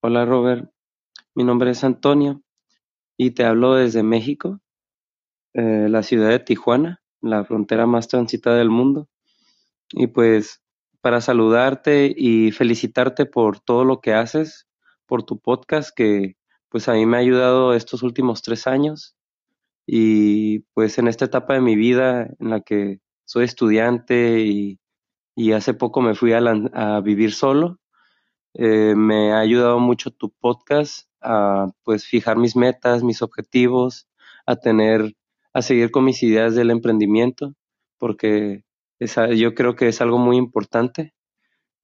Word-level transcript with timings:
Hola 0.00 0.24
Robert, 0.24 0.70
mi 1.34 1.44
nombre 1.44 1.70
es 1.70 1.84
Antonio 1.84 2.42
y 3.16 3.32
te 3.32 3.44
hablo 3.44 3.74
desde 3.74 4.02
México, 4.02 4.60
eh, 5.54 5.88
la 5.90 6.02
ciudad 6.02 6.30
de 6.30 6.40
Tijuana, 6.40 7.02
la 7.20 7.44
frontera 7.44 7.86
más 7.86 8.08
transitada 8.08 8.58
del 8.58 8.70
mundo. 8.70 9.08
Y 9.92 10.08
pues 10.08 10.62
para 11.00 11.20
saludarte 11.20 12.12
y 12.16 12.52
felicitarte 12.52 13.26
por 13.26 13.60
todo 13.60 13.84
lo 13.84 14.00
que 14.00 14.14
haces, 14.14 14.68
por 15.06 15.24
tu 15.24 15.38
podcast 15.40 15.90
que 15.96 16.36
pues 16.70 16.88
a 16.88 16.94
mí 16.94 17.06
me 17.06 17.16
ha 17.18 17.20
ayudado 17.20 17.74
estos 17.74 18.02
últimos 18.02 18.42
tres 18.42 18.66
años 18.66 19.16
y 19.86 20.60
pues 20.74 20.98
en 20.98 21.08
esta 21.08 21.26
etapa 21.26 21.54
de 21.54 21.60
mi 21.62 21.76
vida 21.76 22.28
en 22.40 22.50
la 22.50 22.60
que 22.60 23.00
soy 23.26 23.44
estudiante 23.44 24.40
y, 24.40 24.80
y 25.36 25.52
hace 25.52 25.74
poco 25.74 26.02
me 26.02 26.14
fui 26.14 26.32
a, 26.34 26.40
lan- 26.40 26.70
a 26.74 27.00
vivir 27.00 27.32
solo, 27.32 27.78
eh, 28.58 28.94
me 28.96 29.32
ha 29.32 29.38
ayudado 29.38 29.78
mucho 29.78 30.10
tu 30.10 30.30
podcast 30.30 31.08
a 31.20 31.68
pues 31.84 32.04
fijar 32.04 32.36
mis 32.36 32.56
metas, 32.56 33.04
mis 33.04 33.22
objetivos, 33.22 34.08
a 34.46 34.56
tener, 34.56 35.14
a 35.52 35.62
seguir 35.62 35.92
con 35.92 36.04
mis 36.04 36.22
ideas 36.24 36.56
del 36.56 36.72
emprendimiento, 36.72 37.54
porque 37.98 38.64
es 38.98 39.16
yo 39.36 39.54
creo 39.54 39.76
que 39.76 39.86
es 39.88 40.00
algo 40.00 40.18
muy 40.18 40.36
importante 40.36 41.14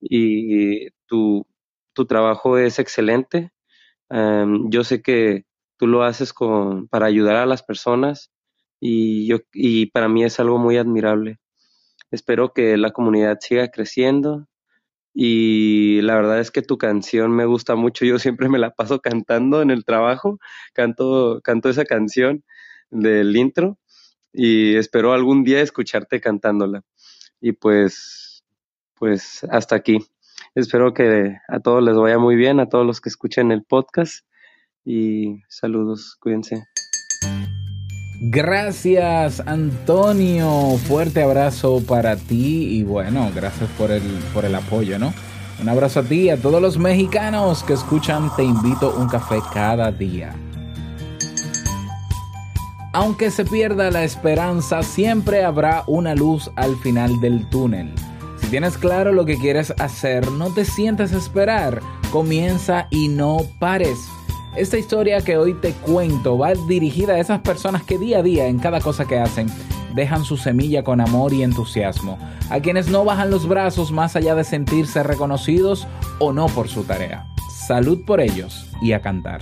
y 0.01 0.89
tu, 1.07 1.47
tu 1.93 2.05
trabajo 2.07 2.57
es 2.57 2.79
excelente. 2.79 3.51
Em, 4.09 4.69
yo 4.69 4.83
sé 4.83 5.01
que 5.01 5.45
tú 5.77 5.87
lo 5.87 6.03
haces 6.03 6.33
con, 6.33 6.87
para 6.89 7.07
ayudar 7.07 7.37
a 7.37 7.45
las 7.45 7.63
personas 7.63 8.31
y, 8.81 9.27
yo, 9.27 9.37
y 9.53 9.87
para 9.87 10.09
mí 10.09 10.25
es 10.25 10.39
algo 10.41 10.57
muy 10.59 10.77
admirable. 10.77 11.39
Espero 12.11 12.53
que 12.53 12.77
la 12.77 12.91
comunidad 12.91 13.39
siga 13.41 13.69
creciendo 13.69 14.47
y 15.17 16.01
la 16.01 16.15
verdad 16.15 16.41
es 16.41 16.51
que 16.51 16.61
tu 16.61 16.77
canción 16.77 17.31
me 17.31 17.45
gusta 17.45 17.75
mucho. 17.75 18.03
Yo 18.03 18.19
siempre 18.19 18.49
me 18.49 18.59
la 18.59 18.71
paso 18.71 18.99
cantando 18.99 19.61
en 19.61 19.71
el 19.71 19.85
trabajo, 19.85 20.39
canto, 20.73 21.39
canto 21.41 21.69
esa 21.69 21.85
canción 21.85 22.43
del 22.91 23.35
intro 23.37 23.79
y 24.33 24.75
espero 24.75 25.13
algún 25.13 25.45
día 25.45 25.61
escucharte 25.61 26.19
cantándola. 26.19 26.83
Y 27.39 27.53
pues, 27.53 28.43
pues 28.95 29.45
hasta 29.49 29.77
aquí. 29.77 29.99
Espero 30.53 30.93
que 30.93 31.37
a 31.47 31.59
todos 31.61 31.81
les 31.81 31.95
vaya 31.95 32.19
muy 32.19 32.35
bien, 32.35 32.59
a 32.59 32.67
todos 32.67 32.85
los 32.85 32.99
que 32.99 33.09
escuchen 33.09 33.53
el 33.53 33.63
podcast 33.63 34.25
y 34.83 35.43
saludos, 35.47 36.17
cuídense. 36.19 36.74
Gracias 38.19 39.43
Antonio, 39.45 40.77
fuerte 40.87 41.21
abrazo 41.21 41.81
para 41.85 42.15
ti 42.15 42.77
y 42.77 42.83
bueno, 42.83 43.29
gracias 43.35 43.69
por 43.77 43.91
el, 43.91 44.03
por 44.33 44.45
el 44.45 44.55
apoyo, 44.55 44.97
¿no? 44.97 45.13
Un 45.61 45.69
abrazo 45.69 46.01
a 46.01 46.03
ti 46.03 46.29
a 46.29 46.37
todos 46.37 46.61
los 46.61 46.77
mexicanos 46.77 47.63
que 47.63 47.73
escuchan 47.73 48.29
Te 48.35 48.43
invito 48.43 48.93
un 48.97 49.07
café 49.07 49.39
cada 49.53 49.91
día. 49.91 50.35
Aunque 52.93 53.29
se 53.29 53.43
pierda 53.43 53.91
la 53.91 54.05
esperanza, 54.05 54.81
siempre 54.81 55.43
habrá 55.43 55.83
una 55.85 56.15
luz 56.15 56.49
al 56.55 56.77
final 56.77 57.19
del 57.19 57.49
túnel. 57.49 57.91
Si 58.37 58.47
tienes 58.47 58.77
claro 58.77 59.11
lo 59.11 59.25
que 59.25 59.37
quieres 59.37 59.73
hacer, 59.79 60.31
no 60.31 60.53
te 60.53 60.63
sientes 60.63 61.11
esperar, 61.11 61.81
comienza 62.11 62.87
y 62.91 63.09
no 63.09 63.39
pares. 63.59 63.97
Esta 64.55 64.77
historia 64.77 65.19
que 65.19 65.37
hoy 65.37 65.53
te 65.53 65.73
cuento 65.73 66.37
va 66.37 66.53
dirigida 66.53 67.13
a 67.13 67.19
esas 67.19 67.41
personas 67.41 67.83
que 67.83 67.97
día 67.97 68.19
a 68.19 68.23
día 68.23 68.47
en 68.47 68.57
cada 68.57 68.79
cosa 68.79 69.05
que 69.05 69.19
hacen 69.19 69.47
dejan 69.93 70.23
su 70.23 70.37
semilla 70.37 70.81
con 70.83 71.01
amor 71.01 71.33
y 71.33 71.43
entusiasmo, 71.43 72.17
a 72.49 72.61
quienes 72.61 72.87
no 72.87 73.03
bajan 73.03 73.31
los 73.31 73.47
brazos 73.47 73.91
más 73.91 74.15
allá 74.15 74.33
de 74.33 74.45
sentirse 74.45 75.03
reconocidos 75.03 75.87
o 76.19 76.31
no 76.31 76.47
por 76.47 76.69
su 76.69 76.83
tarea. 76.83 77.27
Salud 77.67 78.05
por 78.05 78.21
ellos 78.21 78.67
y 78.81 78.93
a 78.93 79.01
cantar. 79.01 79.41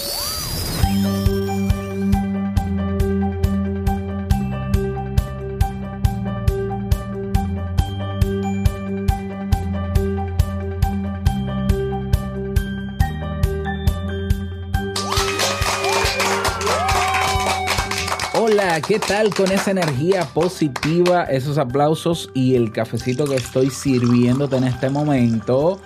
¿Qué 18.87 18.99
tal 18.99 19.33
con 19.33 19.51
esa 19.51 19.71
energía 19.71 20.23
positiva, 20.33 21.23
esos 21.23 21.57
aplausos 21.57 22.29
y 22.35 22.53
el 22.55 22.71
cafecito 22.71 23.25
que 23.25 23.33
estoy 23.35 23.71
sirviéndote 23.71 24.57
en 24.57 24.65
este 24.65 24.87
momento? 24.89 25.81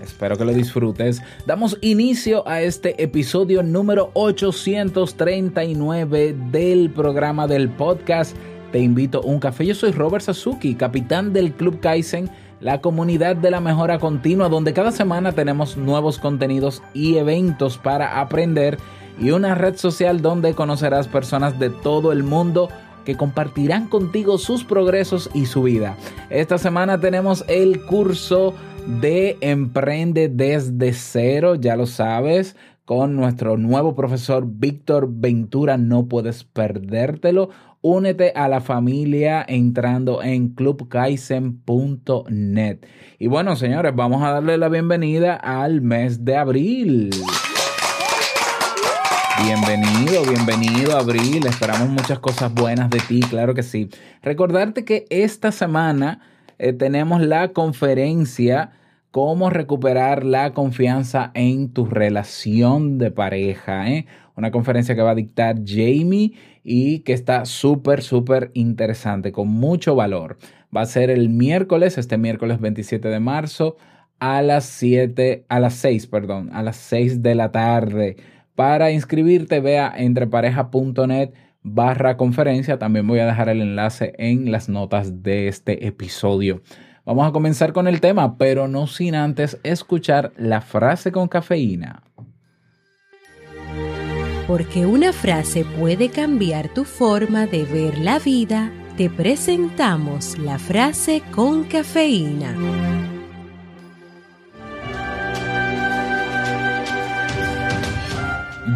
Espero 0.00 0.38
que 0.38 0.44
lo 0.44 0.52
disfrutes. 0.52 1.20
Damos 1.46 1.78
inicio 1.80 2.46
a 2.46 2.60
este 2.60 3.02
episodio 3.02 3.64
número 3.64 4.12
839 4.14 6.36
del 6.52 6.90
programa 6.90 7.48
del 7.48 7.70
podcast. 7.70 8.36
Te 8.70 8.78
invito 8.78 9.18
a 9.18 9.26
un 9.26 9.40
café. 9.40 9.66
Yo 9.66 9.74
soy 9.74 9.90
Robert 9.90 10.24
Sasuki, 10.24 10.76
capitán 10.76 11.32
del 11.32 11.52
Club 11.52 11.80
Kaizen, 11.80 12.30
la 12.60 12.80
comunidad 12.80 13.34
de 13.34 13.50
la 13.50 13.60
mejora 13.60 13.98
continua, 13.98 14.48
donde 14.48 14.72
cada 14.72 14.92
semana 14.92 15.32
tenemos 15.32 15.76
nuevos 15.76 16.18
contenidos 16.18 16.84
y 16.94 17.16
eventos 17.16 17.78
para 17.78 18.20
aprender 18.20 18.78
y 19.18 19.30
una 19.30 19.54
red 19.54 19.76
social 19.76 20.22
donde 20.22 20.54
conocerás 20.54 21.08
personas 21.08 21.58
de 21.58 21.70
todo 21.70 22.12
el 22.12 22.22
mundo 22.22 22.68
que 23.04 23.16
compartirán 23.16 23.88
contigo 23.88 24.38
sus 24.38 24.64
progresos 24.64 25.28
y 25.34 25.46
su 25.46 25.62
vida. 25.62 25.96
Esta 26.30 26.58
semana 26.58 27.00
tenemos 27.00 27.44
el 27.48 27.84
curso 27.84 28.54
de 29.00 29.38
Emprende 29.40 30.28
desde 30.28 30.92
cero, 30.92 31.56
ya 31.56 31.74
lo 31.76 31.86
sabes, 31.86 32.54
con 32.84 33.16
nuestro 33.16 33.56
nuevo 33.56 33.94
profesor 33.94 34.44
Víctor 34.46 35.08
Ventura, 35.10 35.78
no 35.78 36.08
puedes 36.08 36.44
perdértelo. 36.44 37.48
Únete 37.80 38.32
a 38.36 38.48
la 38.48 38.60
familia 38.60 39.42
entrando 39.46 40.22
en 40.22 40.50
clubkaizen.net. 40.50 42.78
Y 43.18 43.28
bueno, 43.28 43.56
señores, 43.56 43.96
vamos 43.96 44.22
a 44.22 44.30
darle 44.30 44.56
la 44.56 44.68
bienvenida 44.68 45.34
al 45.34 45.80
mes 45.80 46.24
de 46.24 46.36
abril. 46.36 47.10
Bienvenido, 49.40 50.22
bienvenido 50.24 50.96
Abril. 50.96 51.46
Esperamos 51.46 51.88
muchas 51.88 52.18
cosas 52.18 52.52
buenas 52.52 52.90
de 52.90 52.98
ti, 53.00 53.20
claro 53.20 53.54
que 53.54 53.62
sí. 53.62 53.88
Recordarte 54.22 54.84
que 54.84 55.06
esta 55.10 55.52
semana 55.52 56.20
eh, 56.58 56.72
tenemos 56.72 57.20
la 57.22 57.52
conferencia 57.52 58.72
Cómo 59.12 59.50
recuperar 59.50 60.24
la 60.24 60.54
confianza 60.54 61.32
en 61.34 61.74
tu 61.74 61.84
relación 61.84 62.96
de 62.96 63.10
pareja. 63.10 63.90
¿eh? 63.90 64.06
Una 64.36 64.50
conferencia 64.50 64.94
que 64.94 65.02
va 65.02 65.10
a 65.10 65.14
dictar 65.14 65.56
Jamie 65.66 66.32
y 66.64 67.00
que 67.00 67.12
está 67.12 67.44
súper, 67.44 68.00
súper 68.00 68.50
interesante, 68.54 69.30
con 69.30 69.48
mucho 69.48 69.94
valor. 69.94 70.38
Va 70.74 70.80
a 70.80 70.86
ser 70.86 71.10
el 71.10 71.28
miércoles, 71.28 71.98
este 71.98 72.16
miércoles 72.16 72.58
27 72.58 73.06
de 73.08 73.20
marzo, 73.20 73.76
a 74.18 74.40
las 74.40 74.64
7, 74.64 75.44
a 75.46 75.60
las 75.60 75.74
6, 75.74 76.06
perdón, 76.06 76.48
a 76.54 76.62
las 76.62 76.78
6 76.78 77.22
de 77.22 77.34
la 77.34 77.52
tarde. 77.52 78.16
Para 78.62 78.92
inscribirte, 78.92 79.58
vea 79.58 79.92
entrepareja.net 79.92 81.30
barra 81.64 82.16
conferencia. 82.16 82.78
También 82.78 83.08
voy 83.08 83.18
a 83.18 83.26
dejar 83.26 83.48
el 83.48 83.60
enlace 83.60 84.12
en 84.18 84.52
las 84.52 84.68
notas 84.68 85.24
de 85.24 85.48
este 85.48 85.88
episodio. 85.88 86.62
Vamos 87.04 87.28
a 87.28 87.32
comenzar 87.32 87.72
con 87.72 87.88
el 87.88 88.00
tema, 88.00 88.38
pero 88.38 88.68
no 88.68 88.86
sin 88.86 89.16
antes 89.16 89.58
escuchar 89.64 90.32
la 90.36 90.60
frase 90.60 91.10
con 91.10 91.26
cafeína. 91.26 92.04
Porque 94.46 94.86
una 94.86 95.12
frase 95.12 95.64
puede 95.64 96.10
cambiar 96.10 96.68
tu 96.68 96.84
forma 96.84 97.46
de 97.46 97.64
ver 97.64 97.98
la 97.98 98.20
vida, 98.20 98.70
te 98.96 99.10
presentamos 99.10 100.38
la 100.38 100.60
frase 100.60 101.20
con 101.32 101.64
cafeína. 101.64 103.11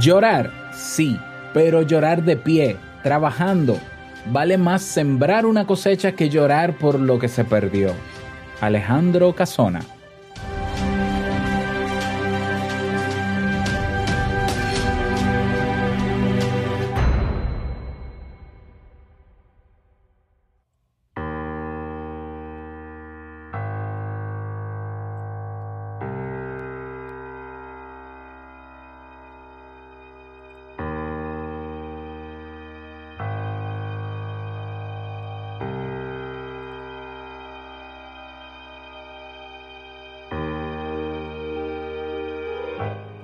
Llorar 0.00 0.66
Sí, 0.76 1.18
pero 1.54 1.80
llorar 1.80 2.22
de 2.22 2.36
pie, 2.36 2.76
trabajando, 3.02 3.78
vale 4.30 4.58
más 4.58 4.82
sembrar 4.82 5.46
una 5.46 5.66
cosecha 5.66 6.12
que 6.12 6.28
llorar 6.28 6.76
por 6.76 7.00
lo 7.00 7.18
que 7.18 7.28
se 7.28 7.44
perdió. 7.44 7.92
Alejandro 8.60 9.34
Casona. 9.34 9.80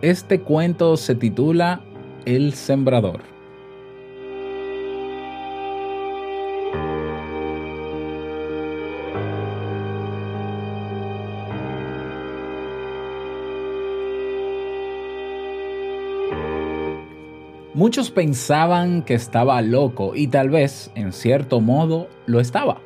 Este 0.03 0.41
cuento 0.41 0.97
se 0.97 1.15
titula 1.15 1.81
El 2.25 2.55
Sembrador. 2.55 3.21
Muchos 17.75 18.11
pensaban 18.11 19.03
que 19.03 19.15
estaba 19.15 19.63
loco 19.63 20.17
y 20.17 20.27
tal 20.27 20.51
vez, 20.51 20.91
en 20.97 21.13
cierto 21.13 21.61
modo, 21.61 22.09
lo 22.27 22.41
estaba. 22.41 22.81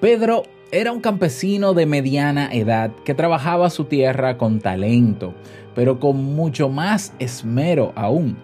Pedro 0.00 0.42
era 0.74 0.90
un 0.90 1.00
campesino 1.00 1.74
de 1.74 1.84
mediana 1.84 2.50
edad 2.50 2.92
que 3.04 3.12
trabajaba 3.12 3.68
su 3.68 3.84
tierra 3.84 4.38
con 4.38 4.58
talento, 4.58 5.34
pero 5.74 6.00
con 6.00 6.16
mucho 6.34 6.70
más 6.70 7.14
esmero 7.18 7.92
aún. 7.94 8.38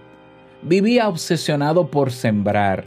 Vivía 0.61 1.09
obsesionado 1.09 1.91
por 1.91 2.13
sembrar, 2.13 2.85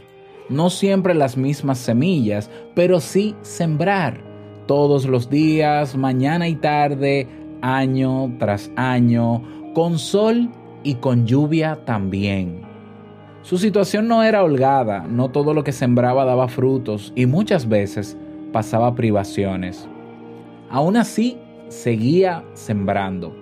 no 0.48 0.70
siempre 0.70 1.12
las 1.14 1.36
mismas 1.36 1.78
semillas, 1.78 2.50
pero 2.76 3.00
sí 3.00 3.34
sembrar, 3.42 4.20
todos 4.68 5.06
los 5.06 5.28
días, 5.28 5.96
mañana 5.96 6.46
y 6.46 6.54
tarde, 6.54 7.26
año 7.62 8.32
tras 8.38 8.70
año, 8.76 9.42
con 9.74 9.98
sol 9.98 10.50
y 10.84 10.94
con 10.94 11.26
lluvia 11.26 11.80
también. 11.84 12.60
Su 13.42 13.58
situación 13.58 14.06
no 14.06 14.22
era 14.22 14.44
holgada, 14.44 15.00
no 15.00 15.30
todo 15.30 15.52
lo 15.52 15.64
que 15.64 15.72
sembraba 15.72 16.24
daba 16.24 16.46
frutos 16.46 17.12
y 17.16 17.26
muchas 17.26 17.68
veces 17.68 18.16
pasaba 18.52 18.94
privaciones. 18.94 19.88
Aún 20.70 20.96
así, 20.96 21.38
seguía 21.68 22.44
sembrando. 22.54 23.34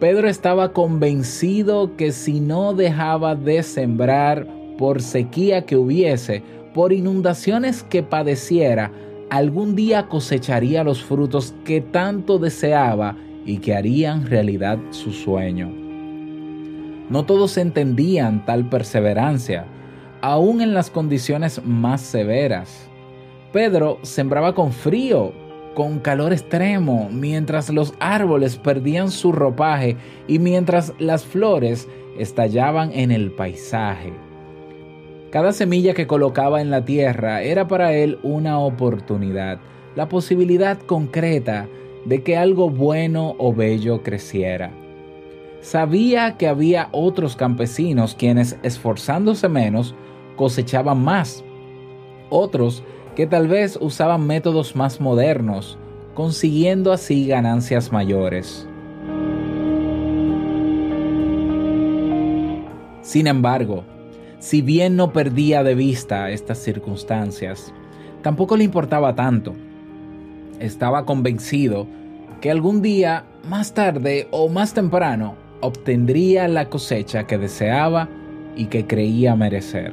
Pedro 0.00 0.28
estaba 0.28 0.72
convencido 0.72 1.96
que 1.96 2.12
si 2.12 2.40
no 2.40 2.74
dejaba 2.74 3.34
de 3.34 3.62
sembrar 3.62 4.46
por 4.76 5.02
sequía 5.02 5.66
que 5.66 5.76
hubiese, 5.76 6.42
por 6.72 6.92
inundaciones 6.92 7.82
que 7.82 8.02
padeciera, 8.02 8.92
algún 9.30 9.74
día 9.74 10.06
cosecharía 10.06 10.84
los 10.84 11.02
frutos 11.02 11.54
que 11.64 11.80
tanto 11.80 12.38
deseaba 12.38 13.16
y 13.44 13.58
que 13.58 13.74
harían 13.74 14.26
realidad 14.26 14.78
su 14.90 15.12
sueño. 15.12 15.68
No 17.10 17.24
todos 17.24 17.56
entendían 17.56 18.44
tal 18.44 18.68
perseverancia, 18.68 19.64
aún 20.20 20.60
en 20.60 20.74
las 20.74 20.90
condiciones 20.90 21.64
más 21.64 22.02
severas. 22.02 22.87
Pedro 23.52 23.98
sembraba 24.02 24.54
con 24.54 24.72
frío, 24.72 25.32
con 25.74 26.00
calor 26.00 26.32
extremo, 26.32 27.08
mientras 27.10 27.70
los 27.70 27.94
árboles 27.98 28.56
perdían 28.56 29.10
su 29.10 29.32
ropaje 29.32 29.96
y 30.26 30.38
mientras 30.38 30.92
las 30.98 31.24
flores 31.24 31.88
estallaban 32.18 32.92
en 32.92 33.10
el 33.10 33.30
paisaje. 33.30 34.12
Cada 35.30 35.52
semilla 35.52 35.94
que 35.94 36.06
colocaba 36.06 36.60
en 36.60 36.70
la 36.70 36.84
tierra 36.84 37.42
era 37.42 37.68
para 37.68 37.92
él 37.92 38.18
una 38.22 38.58
oportunidad, 38.58 39.60
la 39.94 40.08
posibilidad 40.08 40.78
concreta 40.80 41.68
de 42.04 42.22
que 42.22 42.36
algo 42.36 42.70
bueno 42.70 43.34
o 43.38 43.52
bello 43.52 44.02
creciera. 44.02 44.70
Sabía 45.60 46.36
que 46.36 46.48
había 46.48 46.88
otros 46.92 47.36
campesinos 47.36 48.14
quienes, 48.14 48.58
esforzándose 48.62 49.48
menos, 49.48 49.94
cosechaban 50.36 51.02
más. 51.02 51.44
Otros 52.30 52.84
que 53.18 53.26
tal 53.26 53.48
vez 53.48 53.76
usaban 53.80 54.28
métodos 54.28 54.76
más 54.76 55.00
modernos, 55.00 55.76
consiguiendo 56.14 56.92
así 56.92 57.26
ganancias 57.26 57.90
mayores. 57.90 58.64
Sin 63.02 63.26
embargo, 63.26 63.82
si 64.38 64.62
bien 64.62 64.94
no 64.94 65.12
perdía 65.12 65.64
de 65.64 65.74
vista 65.74 66.30
estas 66.30 66.58
circunstancias, 66.58 67.74
tampoco 68.22 68.56
le 68.56 68.62
importaba 68.62 69.16
tanto. 69.16 69.52
Estaba 70.60 71.04
convencido 71.04 71.88
que 72.40 72.52
algún 72.52 72.82
día, 72.82 73.24
más 73.48 73.74
tarde 73.74 74.28
o 74.30 74.48
más 74.48 74.74
temprano, 74.74 75.34
obtendría 75.60 76.46
la 76.46 76.68
cosecha 76.68 77.26
que 77.26 77.36
deseaba 77.36 78.08
y 78.54 78.66
que 78.66 78.86
creía 78.86 79.34
merecer. 79.34 79.92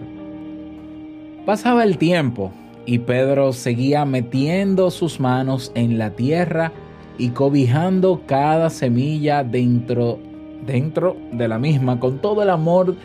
Pasaba 1.47 1.83
el 1.83 1.97
tiempo 1.97 2.51
y 2.85 2.99
Pedro 2.99 3.53
seguía 3.53 4.05
metiendo 4.05 4.91
sus 4.91 5.19
manos 5.19 5.71
en 5.75 5.97
la 5.97 6.11
tierra 6.11 6.71
y 7.17 7.29
cobijando 7.29 8.21
cada 8.25 8.69
semilla 8.69 9.43
dentro, 9.43 10.19
dentro 10.65 11.17
de 11.31 11.47
la 11.47 11.57
misma 11.57 11.99
con 11.99 12.19
todo 12.19 12.43
el 12.43 12.49
amor 12.49 12.95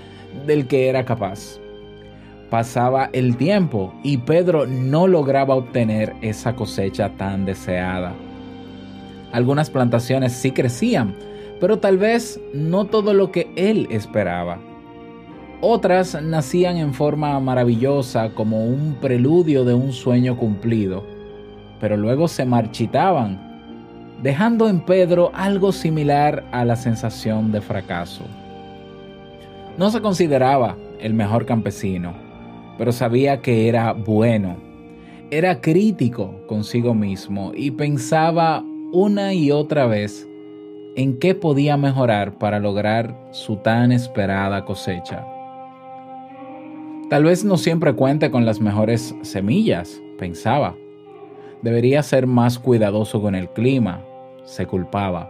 del 0.46 0.66
que 0.66 0.88
era 0.88 1.04
capaz. 1.04 1.58
Pasaba 2.50 3.10
el 3.12 3.36
tiempo 3.36 3.94
y 4.02 4.18
Pedro 4.18 4.66
no 4.66 5.06
lograba 5.06 5.54
obtener 5.54 6.14
esa 6.20 6.56
cosecha 6.56 7.10
tan 7.16 7.46
deseada. 7.46 8.12
Algunas 9.32 9.70
plantaciones 9.70 10.32
sí 10.32 10.50
crecían, 10.50 11.14
pero 11.60 11.78
tal 11.78 11.96
vez 11.96 12.40
no 12.52 12.86
todo 12.86 13.14
lo 13.14 13.30
que 13.30 13.52
él 13.54 13.86
esperaba. 13.90 14.58
Otras 15.62 16.20
nacían 16.22 16.78
en 16.78 16.94
forma 16.94 17.38
maravillosa 17.38 18.30
como 18.30 18.64
un 18.64 18.96
preludio 18.98 19.62
de 19.66 19.74
un 19.74 19.92
sueño 19.92 20.38
cumplido, 20.38 21.04
pero 21.78 21.98
luego 21.98 22.28
se 22.28 22.46
marchitaban, 22.46 23.38
dejando 24.22 24.70
en 24.70 24.80
Pedro 24.80 25.30
algo 25.34 25.72
similar 25.72 26.46
a 26.50 26.64
la 26.64 26.76
sensación 26.76 27.52
de 27.52 27.60
fracaso. 27.60 28.24
No 29.76 29.90
se 29.90 30.00
consideraba 30.00 30.78
el 30.98 31.12
mejor 31.12 31.44
campesino, 31.44 32.14
pero 32.78 32.90
sabía 32.90 33.42
que 33.42 33.68
era 33.68 33.92
bueno. 33.92 34.56
Era 35.30 35.60
crítico 35.60 36.40
consigo 36.46 36.94
mismo 36.94 37.52
y 37.54 37.70
pensaba 37.70 38.64
una 38.92 39.34
y 39.34 39.50
otra 39.50 39.86
vez 39.86 40.26
en 40.96 41.18
qué 41.18 41.34
podía 41.34 41.76
mejorar 41.76 42.38
para 42.38 42.58
lograr 42.58 43.14
su 43.30 43.56
tan 43.56 43.92
esperada 43.92 44.64
cosecha. 44.64 45.22
Tal 47.10 47.24
vez 47.24 47.44
no 47.44 47.56
siempre 47.56 47.92
cuente 47.94 48.30
con 48.30 48.46
las 48.46 48.60
mejores 48.60 49.16
semillas, 49.22 50.00
pensaba. 50.16 50.76
Debería 51.60 52.04
ser 52.04 52.28
más 52.28 52.60
cuidadoso 52.60 53.20
con 53.20 53.34
el 53.34 53.48
clima, 53.48 54.04
se 54.44 54.64
culpaba. 54.66 55.28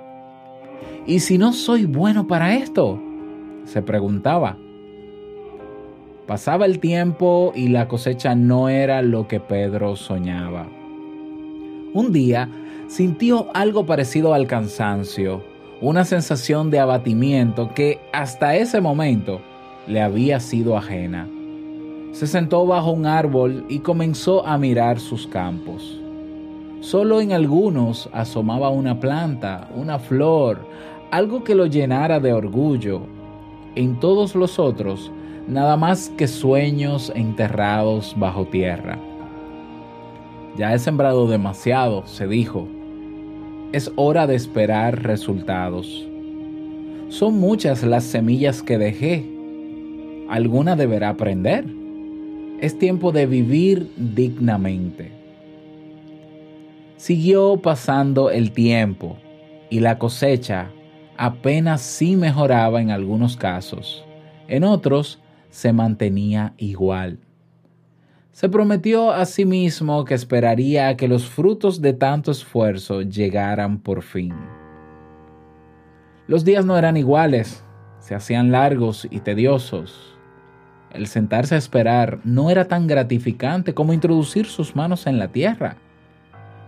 ¿Y 1.06 1.20
si 1.20 1.38
no 1.38 1.54
soy 1.54 1.86
bueno 1.86 2.26
para 2.26 2.54
esto? 2.54 3.00
se 3.64 3.80
preguntaba. 3.80 4.58
Pasaba 6.26 6.66
el 6.66 6.80
tiempo 6.80 7.52
y 7.56 7.68
la 7.68 7.88
cosecha 7.88 8.34
no 8.34 8.68
era 8.68 9.00
lo 9.00 9.26
que 9.26 9.40
Pedro 9.40 9.96
soñaba. 9.96 10.68
Un 11.94 12.12
día 12.12 12.50
sintió 12.88 13.48
algo 13.54 13.86
parecido 13.86 14.34
al 14.34 14.46
cansancio, 14.46 15.42
una 15.80 16.04
sensación 16.04 16.70
de 16.70 16.78
abatimiento 16.78 17.72
que 17.74 18.00
hasta 18.12 18.54
ese 18.54 18.82
momento 18.82 19.40
le 19.86 20.02
había 20.02 20.40
sido 20.40 20.76
ajena 20.76 21.26
se 22.12 22.26
sentó 22.26 22.66
bajo 22.66 22.90
un 22.90 23.06
árbol 23.06 23.64
y 23.68 23.80
comenzó 23.80 24.46
a 24.46 24.58
mirar 24.58 24.98
sus 25.00 25.26
campos. 25.26 26.00
Solo 26.80 27.20
en 27.20 27.32
algunos 27.32 28.08
asomaba 28.12 28.70
una 28.70 29.00
planta, 29.00 29.68
una 29.74 29.98
flor, 29.98 30.66
algo 31.10 31.44
que 31.44 31.54
lo 31.54 31.66
llenara 31.66 32.20
de 32.20 32.32
orgullo. 32.32 33.02
En 33.74 34.00
todos 34.00 34.34
los 34.34 34.58
otros, 34.58 35.12
nada 35.46 35.76
más 35.76 36.08
que 36.16 36.26
sueños 36.26 37.12
enterrados 37.14 38.14
bajo 38.16 38.46
tierra. 38.46 38.98
Ya 40.56 40.74
he 40.74 40.78
sembrado 40.78 41.28
demasiado, 41.28 42.06
se 42.06 42.26
dijo. 42.26 42.66
Es 43.72 43.92
hora 43.96 44.26
de 44.26 44.34
esperar 44.34 45.02
resultados. 45.02 46.06
Son 47.08 47.38
muchas 47.38 47.82
las 47.84 48.04
semillas 48.04 48.62
que 48.62 48.78
dejé 48.78 49.40
alguna 50.30 50.76
deberá 50.76 51.08
aprender. 51.08 51.79
Es 52.60 52.78
tiempo 52.78 53.10
de 53.10 53.24
vivir 53.24 53.90
dignamente. 53.96 55.10
Siguió 56.98 57.56
pasando 57.56 58.30
el 58.30 58.52
tiempo 58.52 59.16
y 59.70 59.80
la 59.80 59.98
cosecha 59.98 60.70
apenas 61.16 61.80
sí 61.80 62.16
mejoraba 62.16 62.82
en 62.82 62.90
algunos 62.90 63.38
casos. 63.38 64.04
En 64.46 64.64
otros 64.64 65.22
se 65.48 65.72
mantenía 65.72 66.52
igual. 66.58 67.18
Se 68.32 68.50
prometió 68.50 69.10
a 69.10 69.24
sí 69.24 69.46
mismo 69.46 70.04
que 70.04 70.12
esperaría 70.12 70.88
a 70.88 70.96
que 70.98 71.08
los 71.08 71.24
frutos 71.26 71.80
de 71.80 71.94
tanto 71.94 72.30
esfuerzo 72.30 73.00
llegaran 73.00 73.78
por 73.78 74.02
fin. 74.02 74.34
Los 76.26 76.44
días 76.44 76.66
no 76.66 76.76
eran 76.76 76.98
iguales, 76.98 77.64
se 78.00 78.14
hacían 78.14 78.52
largos 78.52 79.08
y 79.10 79.20
tediosos. 79.20 80.19
El 80.92 81.06
sentarse 81.06 81.54
a 81.54 81.58
esperar 81.58 82.18
no 82.24 82.50
era 82.50 82.66
tan 82.66 82.86
gratificante 82.86 83.74
como 83.74 83.92
introducir 83.92 84.46
sus 84.46 84.74
manos 84.74 85.06
en 85.06 85.18
la 85.18 85.28
tierra. 85.28 85.76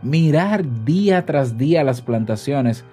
Mirar 0.02 0.84
día 0.84 1.26
tras 1.26 1.58
día 1.58 1.84
las 1.84 2.02
plantaciones 2.02 2.84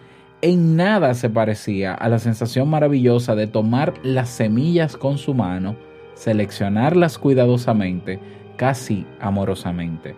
en 0.41 0.77
nada 0.77 1.13
se 1.15 1.29
parecía 1.29 1.93
a 1.93 2.07
la 2.07 2.17
sensación 2.17 2.69
maravillosa 2.69 3.35
de 3.35 3.47
tomar 3.47 3.93
las 4.03 4.29
semillas 4.29 4.95
con 4.95 5.17
su 5.17 5.33
mano, 5.33 5.75
seleccionarlas 6.13 7.17
cuidadosamente, 7.17 8.19
casi 8.55 9.05
amorosamente. 9.19 10.15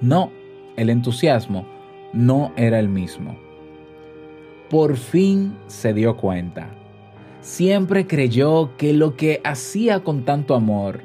No, 0.00 0.30
el 0.76 0.88
entusiasmo 0.88 1.66
no 2.14 2.52
era 2.56 2.78
el 2.78 2.88
mismo. 2.88 3.36
Por 4.70 4.96
fin 4.96 5.58
se 5.66 5.92
dio 5.92 6.16
cuenta. 6.16 6.77
Siempre 7.40 8.06
creyó 8.06 8.76
que 8.76 8.92
lo 8.92 9.16
que 9.16 9.40
hacía 9.44 10.00
con 10.00 10.24
tanto 10.24 10.54
amor 10.54 11.00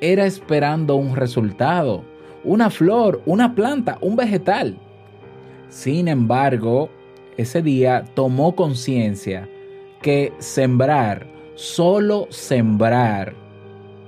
era 0.00 0.26
esperando 0.26 0.96
un 0.96 1.16
resultado, 1.16 2.02
una 2.44 2.70
flor, 2.70 3.22
una 3.26 3.54
planta, 3.54 3.98
un 4.00 4.16
vegetal. 4.16 4.76
Sin 5.68 6.08
embargo, 6.08 6.88
ese 7.36 7.62
día 7.62 8.04
tomó 8.14 8.54
conciencia 8.54 9.48
que 10.00 10.32
sembrar, 10.38 11.26
solo 11.54 12.26
sembrar, 12.30 13.34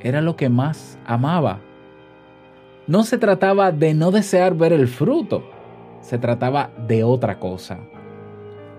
era 0.00 0.20
lo 0.20 0.36
que 0.36 0.48
más 0.48 0.98
amaba. 1.06 1.60
No 2.86 3.04
se 3.04 3.16
trataba 3.16 3.72
de 3.72 3.94
no 3.94 4.10
desear 4.10 4.54
ver 4.54 4.72
el 4.72 4.88
fruto, 4.88 5.42
se 6.00 6.18
trataba 6.18 6.70
de 6.86 7.02
otra 7.02 7.38
cosa. 7.38 7.78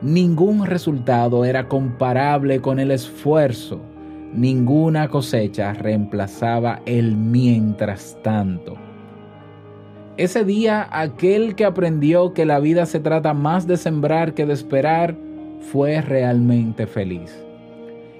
Ningún 0.01 0.65
resultado 0.65 1.45
era 1.45 1.69
comparable 1.69 2.59
con 2.59 2.79
el 2.79 2.91
esfuerzo, 2.91 3.79
ninguna 4.33 5.07
cosecha 5.07 5.73
reemplazaba 5.73 6.81
el 6.85 7.15
mientras 7.15 8.17
tanto. 8.21 8.75
Ese 10.17 10.43
día 10.43 10.87
aquel 10.91 11.55
que 11.55 11.65
aprendió 11.65 12.33
que 12.33 12.45
la 12.45 12.59
vida 12.59 12.85
se 12.85 12.99
trata 12.99 13.33
más 13.33 13.67
de 13.67 13.77
sembrar 13.77 14.33
que 14.33 14.45
de 14.45 14.53
esperar 14.53 15.15
fue 15.71 16.01
realmente 16.01 16.87
feliz. 16.87 17.33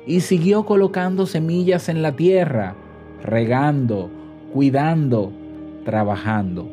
Y 0.07 0.21
siguió 0.21 0.65
colocando 0.65 1.25
semillas 1.25 1.89
en 1.89 2.01
la 2.01 2.13
tierra, 2.13 2.75
regando, 3.23 4.09
cuidando, 4.53 5.31
trabajando. 5.83 6.69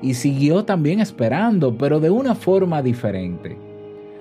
Y 0.00 0.14
siguió 0.14 0.64
también 0.64 1.00
esperando, 1.00 1.76
pero 1.76 2.00
de 2.00 2.10
una 2.10 2.34
forma 2.34 2.82
diferente. 2.82 3.65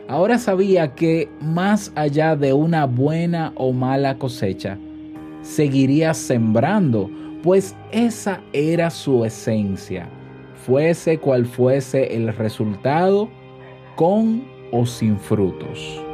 Ahora 0.08 0.38
sabía 0.38 0.94
que 0.94 1.30
más 1.42 1.92
allá 1.96 2.36
de 2.36 2.54
una 2.54 2.86
buena 2.86 3.54
o 3.56 3.74
mala 3.74 4.18
cosecha, 4.20 4.78
seguiría 5.42 6.14
sembrando 6.14 7.10
pues 7.42 7.76
esa 7.92 8.42
era 8.54 8.90
su 8.90 9.26
esencia, 9.26 10.08
fuese 10.66 11.18
cual 11.20 11.46
fuese 11.46 12.16
el 12.16 12.36
resultado, 12.36 13.30
con 13.96 14.44
o 14.72 14.86
sin 14.86 15.18
frutos. 15.18 16.05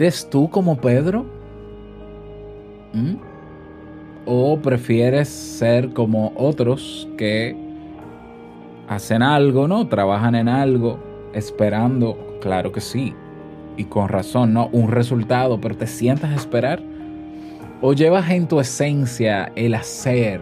¿Eres 0.00 0.30
tú 0.30 0.48
como 0.48 0.80
Pedro? 0.80 1.26
¿Mm? 2.94 3.16
¿O 4.24 4.58
prefieres 4.58 5.28
ser 5.28 5.92
como 5.92 6.32
otros 6.36 7.06
que 7.18 7.54
hacen 8.88 9.22
algo, 9.22 9.68
¿no? 9.68 9.88
Trabajan 9.88 10.36
en 10.36 10.48
algo 10.48 10.98
esperando, 11.34 12.38
claro 12.40 12.72
que 12.72 12.80
sí, 12.80 13.12
y 13.76 13.84
con 13.84 14.08
razón, 14.08 14.54
¿no? 14.54 14.70
Un 14.72 14.90
resultado, 14.90 15.60
pero 15.60 15.76
te 15.76 15.86
sientas 15.86 16.30
a 16.30 16.36
esperar. 16.36 16.80
¿O 17.82 17.92
llevas 17.92 18.30
en 18.30 18.48
tu 18.48 18.58
esencia 18.58 19.52
el 19.54 19.74
hacer, 19.74 20.40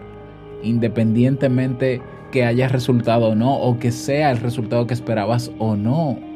independientemente 0.63 2.01
que 2.31 2.45
haya 2.45 2.69
resultado 2.69 3.31
o 3.31 3.35
no, 3.35 3.57
o 3.59 3.77
que 3.77 3.91
sea 3.91 4.31
el 4.31 4.37
resultado 4.37 4.87
que 4.87 4.93
esperabas 4.93 5.51
o 5.59 5.75
no? 5.75 6.28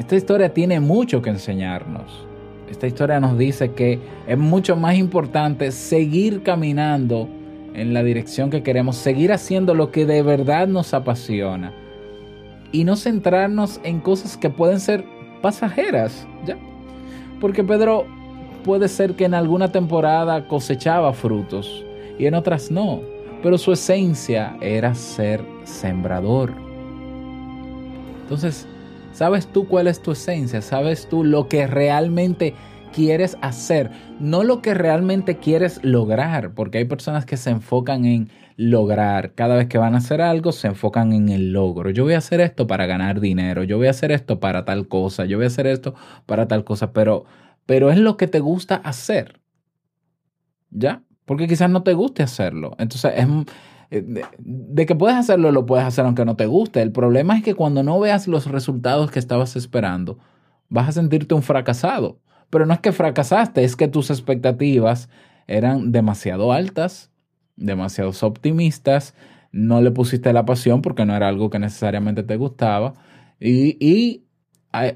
Esta 0.00 0.16
historia 0.16 0.54
tiene 0.54 0.80
mucho 0.80 1.20
que 1.20 1.28
enseñarnos. 1.28 2.26
Esta 2.70 2.86
historia 2.86 3.20
nos 3.20 3.36
dice 3.36 3.72
que 3.72 3.98
es 4.26 4.38
mucho 4.38 4.74
más 4.74 4.96
importante 4.96 5.70
seguir 5.72 6.42
caminando 6.42 7.28
en 7.74 7.92
la 7.92 8.02
dirección 8.02 8.48
que 8.48 8.62
queremos, 8.62 8.96
seguir 8.96 9.30
haciendo 9.30 9.74
lo 9.74 9.90
que 9.90 10.06
de 10.06 10.22
verdad 10.22 10.68
nos 10.68 10.94
apasiona 10.94 11.74
y 12.72 12.84
no 12.84 12.96
centrarnos 12.96 13.78
en 13.84 14.00
cosas 14.00 14.38
que 14.38 14.48
pueden 14.48 14.80
ser 14.80 15.04
pasajeras, 15.42 16.26
¿ya? 16.46 16.56
Porque 17.38 17.62
Pedro 17.62 18.06
puede 18.64 18.88
ser 18.88 19.16
que 19.16 19.26
en 19.26 19.34
alguna 19.34 19.70
temporada 19.70 20.48
cosechaba 20.48 21.12
frutos 21.12 21.84
y 22.18 22.24
en 22.24 22.32
otras 22.32 22.70
no, 22.70 23.02
pero 23.42 23.58
su 23.58 23.70
esencia 23.72 24.56
era 24.62 24.94
ser 24.94 25.44
sembrador. 25.64 26.54
Entonces, 28.22 28.66
¿Sabes 29.12 29.48
tú 29.48 29.66
cuál 29.66 29.86
es 29.86 30.00
tu 30.00 30.12
esencia? 30.12 30.62
¿Sabes 30.62 31.08
tú 31.08 31.24
lo 31.24 31.48
que 31.48 31.66
realmente 31.66 32.54
quieres 32.92 33.36
hacer? 33.42 33.90
No 34.18 34.44
lo 34.44 34.62
que 34.62 34.72
realmente 34.72 35.38
quieres 35.38 35.80
lograr, 35.82 36.54
porque 36.54 36.78
hay 36.78 36.84
personas 36.84 37.26
que 37.26 37.36
se 37.36 37.50
enfocan 37.50 38.04
en 38.04 38.30
lograr. 38.56 39.34
Cada 39.34 39.56
vez 39.56 39.66
que 39.66 39.78
van 39.78 39.94
a 39.94 39.98
hacer 39.98 40.20
algo, 40.20 40.52
se 40.52 40.68
enfocan 40.68 41.12
en 41.12 41.28
el 41.28 41.52
logro. 41.52 41.90
Yo 41.90 42.04
voy 42.04 42.14
a 42.14 42.18
hacer 42.18 42.40
esto 42.40 42.66
para 42.66 42.86
ganar 42.86 43.20
dinero, 43.20 43.64
yo 43.64 43.78
voy 43.78 43.88
a 43.88 43.90
hacer 43.90 44.12
esto 44.12 44.38
para 44.38 44.64
tal 44.64 44.86
cosa, 44.86 45.24
yo 45.24 45.38
voy 45.38 45.44
a 45.44 45.48
hacer 45.48 45.66
esto 45.66 45.94
para 46.26 46.46
tal 46.46 46.64
cosa, 46.64 46.92
pero, 46.92 47.24
pero 47.66 47.90
es 47.90 47.98
lo 47.98 48.16
que 48.16 48.28
te 48.28 48.40
gusta 48.40 48.76
hacer. 48.76 49.40
¿Ya? 50.70 51.02
Porque 51.24 51.48
quizás 51.48 51.68
no 51.68 51.82
te 51.82 51.94
guste 51.94 52.22
hacerlo. 52.22 52.76
Entonces 52.78 53.12
es 53.16 53.26
eh, 53.90 54.04
de, 54.38 54.86
que 54.86 54.94
puedes 54.94 55.16
hacerlo, 55.16 55.50
lo 55.52 55.66
puedes 55.66 55.84
hacer 55.84 56.04
aunque 56.04 56.24
no 56.24 56.36
te 56.36 56.46
guste. 56.46 56.82
El 56.82 56.92
problema 56.92 57.36
es 57.36 57.42
que 57.42 57.54
cuando 57.54 57.82
no 57.82 57.98
veas 57.98 58.28
los 58.28 58.46
resultados 58.46 59.10
que 59.10 59.18
estabas 59.18 59.56
esperando, 59.56 60.18
vas 60.68 60.88
a 60.88 60.92
sentirte 60.92 61.34
un 61.34 61.42
fracasado. 61.42 62.20
Pero 62.50 62.66
no 62.66 62.74
es 62.74 62.80
que 62.80 62.92
fracasaste, 62.92 63.64
es 63.64 63.76
que 63.76 63.88
tus 63.88 64.10
expectativas 64.10 65.08
eran 65.46 65.92
demasiado 65.92 66.52
altas, 66.52 67.10
demasiado 67.56 68.12
optimistas, 68.22 69.14
no 69.52 69.80
le 69.80 69.90
pusiste 69.90 70.32
la 70.32 70.44
pasión 70.44 70.82
porque 70.82 71.04
no 71.04 71.14
era 71.14 71.28
algo 71.28 71.50
que 71.50 71.58
necesariamente 71.58 72.22
te 72.22 72.36
gustaba 72.36 72.94
y, 73.40 73.76
y 73.84 74.24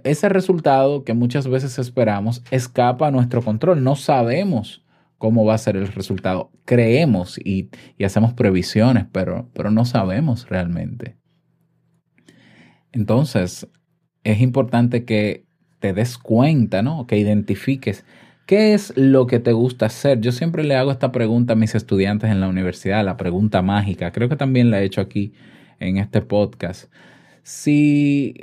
ese 0.04 0.28
resultado 0.28 1.02
que 1.02 1.14
muchas 1.14 1.48
veces 1.48 1.78
esperamos 1.78 2.42
escapa 2.52 3.08
a 3.08 3.10
nuestro 3.10 3.42
control. 3.42 3.82
No 3.82 3.96
sabemos 3.96 4.83
cómo 5.18 5.44
va 5.44 5.54
a 5.54 5.58
ser 5.58 5.76
el 5.76 5.88
resultado. 5.88 6.50
Creemos 6.64 7.38
y, 7.38 7.70
hacemos 8.04 8.32
previsiones, 8.34 9.06
pero, 9.10 9.50
pero 9.54 9.70
no 9.70 9.84
sabemos 9.84 10.48
realmente. 10.48 11.16
Entonces, 12.92 13.66
es 14.22 14.40
importante 14.40 15.04
que 15.04 15.46
te 15.80 15.92
des 15.92 16.18
cuenta, 16.18 16.82
¿no? 16.82 17.06
Que 17.06 17.18
identifiques 17.18 18.04
qué 18.46 18.74
es 18.74 18.92
lo 18.96 19.26
que 19.26 19.40
te 19.40 19.52
gusta 19.52 19.86
hacer. 19.86 20.20
Yo 20.20 20.32
siempre 20.32 20.64
le 20.64 20.76
hago 20.76 20.90
esta 20.92 21.12
pregunta 21.12 21.54
a 21.54 21.56
mis 21.56 21.74
estudiantes 21.74 22.30
en 22.30 22.40
la 22.40 22.48
universidad, 22.48 23.04
la 23.04 23.16
pregunta 23.16 23.62
mágica. 23.62 24.12
Creo 24.12 24.28
que 24.28 24.36
también 24.36 24.70
la 24.70 24.80
he 24.80 24.84
hecho 24.84 25.00
aquí 25.00 25.32
en 25.80 25.98
este 25.98 26.22
podcast. 26.22 26.92
Si, 27.42 28.34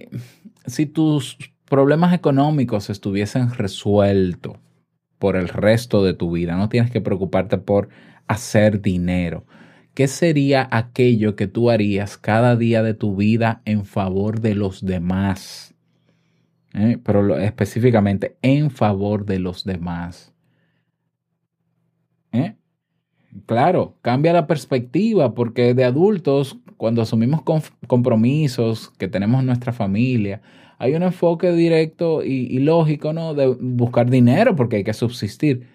si 0.65 0.85
tus 0.85 1.37
problemas 1.65 2.13
económicos 2.13 2.89
estuviesen 2.89 3.51
resueltos, 3.51 4.57
por 5.21 5.35
el 5.35 5.49
resto 5.49 6.03
de 6.03 6.15
tu 6.15 6.31
vida. 6.31 6.57
No 6.57 6.67
tienes 6.67 6.89
que 6.89 6.99
preocuparte 6.99 7.59
por 7.59 7.89
hacer 8.25 8.81
dinero. 8.81 9.45
¿Qué 9.93 10.07
sería 10.07 10.67
aquello 10.71 11.35
que 11.35 11.45
tú 11.45 11.69
harías 11.69 12.17
cada 12.17 12.55
día 12.55 12.81
de 12.81 12.95
tu 12.95 13.15
vida 13.15 13.61
en 13.65 13.85
favor 13.85 14.41
de 14.41 14.55
los 14.55 14.83
demás? 14.83 15.75
¿Eh? 16.73 16.97
Pero 17.03 17.37
específicamente 17.37 18.35
en 18.41 18.71
favor 18.71 19.27
de 19.27 19.37
los 19.37 19.63
demás. 19.63 20.33
¿Eh? 22.31 22.55
Claro, 23.45 23.97
cambia 24.01 24.33
la 24.33 24.47
perspectiva 24.47 25.35
porque 25.35 25.75
de 25.75 25.83
adultos, 25.83 26.57
cuando 26.77 27.03
asumimos 27.03 27.43
compromisos 27.85 28.89
que 28.97 29.07
tenemos 29.07 29.41
en 29.41 29.45
nuestra 29.45 29.71
familia, 29.71 30.41
hay 30.81 30.95
un 30.95 31.03
enfoque 31.03 31.51
directo 31.51 32.23
y, 32.23 32.57
lógico, 32.57 33.13
¿no? 33.13 33.35
De 33.35 33.45
buscar 33.45 34.09
dinero 34.09 34.55
porque 34.55 34.77
hay 34.77 34.83
que 34.83 34.95
subsistir. 34.95 35.67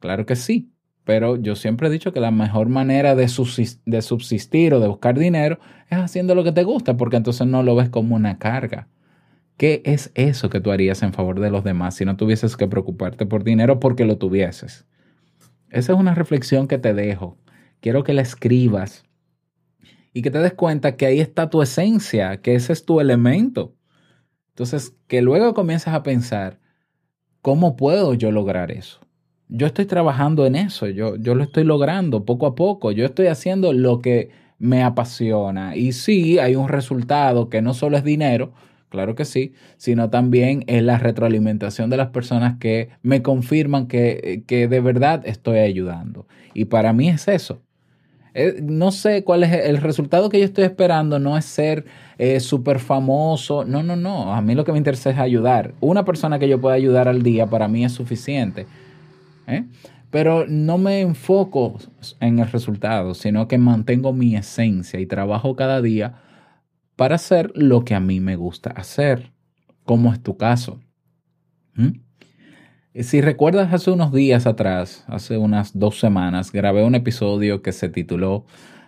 Claro 0.00 0.24
que 0.24 0.36
sí, 0.36 0.72
pero 1.04 1.36
yo 1.36 1.54
siempre 1.54 1.88
he 1.88 1.90
dicho 1.90 2.14
que 2.14 2.20
la 2.20 2.30
mejor 2.30 2.70
manera 2.70 3.14
de 3.14 3.26
de 3.84 4.02
subsistir 4.02 4.72
o 4.72 4.80
de 4.80 4.88
buscar 4.88 5.18
dinero 5.18 5.58
es 5.90 5.98
haciendo 5.98 6.34
lo 6.34 6.44
que 6.44 6.52
te 6.52 6.64
gusta 6.64 6.96
porque 6.96 7.18
entonces 7.18 7.46
no 7.46 7.62
lo 7.62 7.76
ves 7.76 7.90
como 7.90 8.16
una 8.16 8.38
carga. 8.38 8.88
¿Qué 9.58 9.82
es 9.84 10.10
eso 10.14 10.48
que 10.48 10.60
tú 10.60 10.72
harías 10.72 11.02
en 11.02 11.12
favor 11.12 11.40
de 11.40 11.50
los 11.50 11.62
demás 11.62 11.96
si 11.96 12.06
no 12.06 12.16
tuvieses 12.16 12.56
que 12.56 12.66
preocuparte 12.66 13.26
por 13.26 13.44
dinero 13.44 13.80
porque 13.80 14.06
lo 14.06 14.16
tuvieses? 14.16 14.86
Esa 15.68 15.92
es 15.92 15.98
una 15.98 16.14
reflexión 16.14 16.68
que 16.68 16.78
te 16.78 16.94
dejo. 16.94 17.36
Quiero 17.80 18.02
que 18.02 18.14
la 18.14 18.22
escribas 18.22 19.04
y 20.14 20.22
que 20.22 20.30
te 20.30 20.38
des 20.38 20.54
cuenta 20.54 20.96
que 20.96 21.04
ahí 21.04 21.20
está 21.20 21.50
tu 21.50 21.60
esencia, 21.60 22.40
que 22.40 22.54
ese 22.54 22.72
es 22.72 22.86
tu 22.86 22.98
elemento. 22.98 23.74
Entonces, 24.54 24.94
que 25.08 25.20
luego 25.20 25.52
comiences 25.52 25.88
a 25.88 26.04
pensar, 26.04 26.60
¿cómo 27.42 27.74
puedo 27.74 28.14
yo 28.14 28.30
lograr 28.30 28.70
eso? 28.70 29.00
Yo 29.48 29.66
estoy 29.66 29.86
trabajando 29.86 30.46
en 30.46 30.54
eso, 30.54 30.86
yo, 30.86 31.16
yo 31.16 31.34
lo 31.34 31.42
estoy 31.42 31.64
logrando 31.64 32.24
poco 32.24 32.46
a 32.46 32.54
poco, 32.54 32.92
yo 32.92 33.04
estoy 33.04 33.26
haciendo 33.26 33.72
lo 33.72 34.00
que 34.00 34.30
me 34.60 34.84
apasiona. 34.84 35.74
Y 35.74 35.90
sí, 35.90 36.38
hay 36.38 36.54
un 36.54 36.68
resultado 36.68 37.48
que 37.48 37.62
no 37.62 37.74
solo 37.74 37.96
es 37.96 38.04
dinero, 38.04 38.52
claro 38.90 39.16
que 39.16 39.24
sí, 39.24 39.54
sino 39.76 40.08
también 40.08 40.62
es 40.68 40.84
la 40.84 40.98
retroalimentación 40.98 41.90
de 41.90 41.96
las 41.96 42.10
personas 42.10 42.56
que 42.60 42.90
me 43.02 43.22
confirman 43.22 43.88
que, 43.88 44.44
de 44.46 44.80
verdad 44.80 45.22
estoy 45.26 45.58
ayudando. 45.58 46.28
Y 46.54 46.66
para 46.66 46.92
mí 46.92 47.08
es 47.08 47.26
eso. 47.26 47.60
Eh, 48.34 48.60
no 48.60 48.90
sé 48.90 49.22
cuál 49.22 49.44
es 49.44 49.52
el 49.52 49.76
resultado 49.78 50.28
que 50.28 50.40
yo 50.40 50.44
estoy 50.44 50.64
esperando, 50.64 51.20
no 51.20 51.38
es 51.38 51.44
ser 51.44 51.84
eh, 52.18 52.40
súper 52.40 52.80
famoso, 52.80 53.64
no, 53.64 53.84
no, 53.84 53.94
no, 53.94 54.34
a 54.34 54.42
mí 54.42 54.56
lo 54.56 54.64
que 54.64 54.72
me 54.72 54.78
interesa 54.78 55.10
es 55.10 55.18
ayudar. 55.18 55.72
Una 55.80 56.04
persona 56.04 56.40
que 56.40 56.48
yo 56.48 56.60
pueda 56.60 56.74
ayudar 56.74 57.06
al 57.06 57.22
día 57.22 57.46
para 57.46 57.68
mí 57.68 57.84
es 57.84 57.92
suficiente. 57.92 58.66
¿eh? 59.46 59.64
Pero 60.10 60.46
no 60.48 60.78
me 60.78 61.00
enfoco 61.00 61.78
en 62.18 62.40
el 62.40 62.50
resultado, 62.50 63.14
sino 63.14 63.46
que 63.46 63.56
mantengo 63.56 64.12
mi 64.12 64.34
esencia 64.34 64.98
y 64.98 65.06
trabajo 65.06 65.54
cada 65.54 65.80
día 65.80 66.20
para 66.96 67.14
hacer 67.14 67.52
lo 67.54 67.84
que 67.84 67.94
a 67.94 68.00
mí 68.00 68.18
me 68.18 68.34
gusta 68.34 68.70
hacer, 68.70 69.32
como 69.84 70.12
es 70.12 70.20
tu 70.20 70.36
caso. 70.36 70.80
¿Mm? 71.74 72.03
Si 73.02 73.20
recuerdas 73.20 73.72
hace 73.72 73.90
unos 73.90 74.12
días 74.12 74.46
atrás, 74.46 75.04
hace 75.08 75.36
unas 75.36 75.76
dos 75.76 75.98
semanas, 75.98 76.52
grabé 76.52 76.84
un 76.84 76.94
episodio 76.94 77.60
que 77.60 77.72
se 77.72 77.88
tituló 77.88 78.46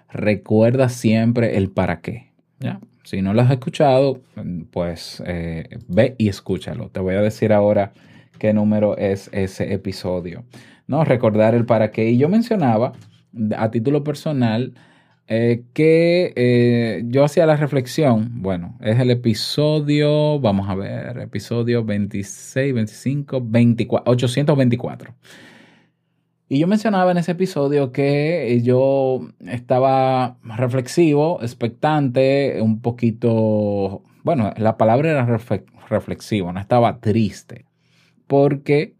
Recuerda 0.09 0.89
siempre 0.89 1.57
el 1.57 1.73
para 1.73 2.01
qué. 2.03 2.31
¿Ya? 2.61 2.79
Si 3.03 3.21
no 3.21 3.35
lo 3.35 3.43
has 3.43 3.51
escuchado, 3.51 4.23
pues 4.71 5.21
eh, 5.27 5.81
ve 5.89 6.15
y 6.19 6.29
escúchalo. 6.29 6.89
Te 6.91 7.01
voy 7.01 7.17
a 7.17 7.21
decir 7.21 7.53
ahora 7.53 7.93
qué 8.39 8.53
número 8.53 8.97
es 8.97 9.29
ese 9.33 9.73
episodio. 9.73 10.45
No, 10.87 11.05
recordar 11.05 11.57
el 11.57 11.67
para 11.67 11.91
qué. 11.91 12.09
Y 12.09 12.17
yo 12.17 12.29
mencionaba 12.29 12.93
a 13.57 13.71
título 13.73 14.05
personal 14.05 14.75
eh, 15.29 15.65
que 15.73 16.33
eh, 16.37 17.03
yo 17.07 17.25
hacía 17.25 17.47
la 17.47 17.57
reflexión, 17.57 18.43
bueno, 18.43 18.79
es 18.81 19.01
el 19.01 19.11
episodio, 19.11 20.39
vamos 20.39 20.69
a 20.69 20.77
ver, 20.77 21.19
episodio 21.19 21.85
26, 21.85 22.73
25, 22.73 23.41
24, 23.43 24.13
824. 24.13 25.15
Y 26.49 26.61
yo 26.61 26.69
mencionaba 26.69 27.11
en 27.11 27.17
ese 27.17 27.33
episodio 27.33 27.91
que 27.91 28.61
yo 28.63 29.29
estaba 29.41 30.39
reflexivo, 30.45 31.41
expectante, 31.43 32.63
un 32.63 32.81
poquito, 32.81 34.05
bueno, 34.23 34.53
la 34.57 34.77
palabra 34.77 35.11
era 35.11 35.41
reflexivo, 35.89 36.53
no 36.53 36.61
estaba 36.61 37.01
triste, 37.01 37.67
porque 38.29 38.95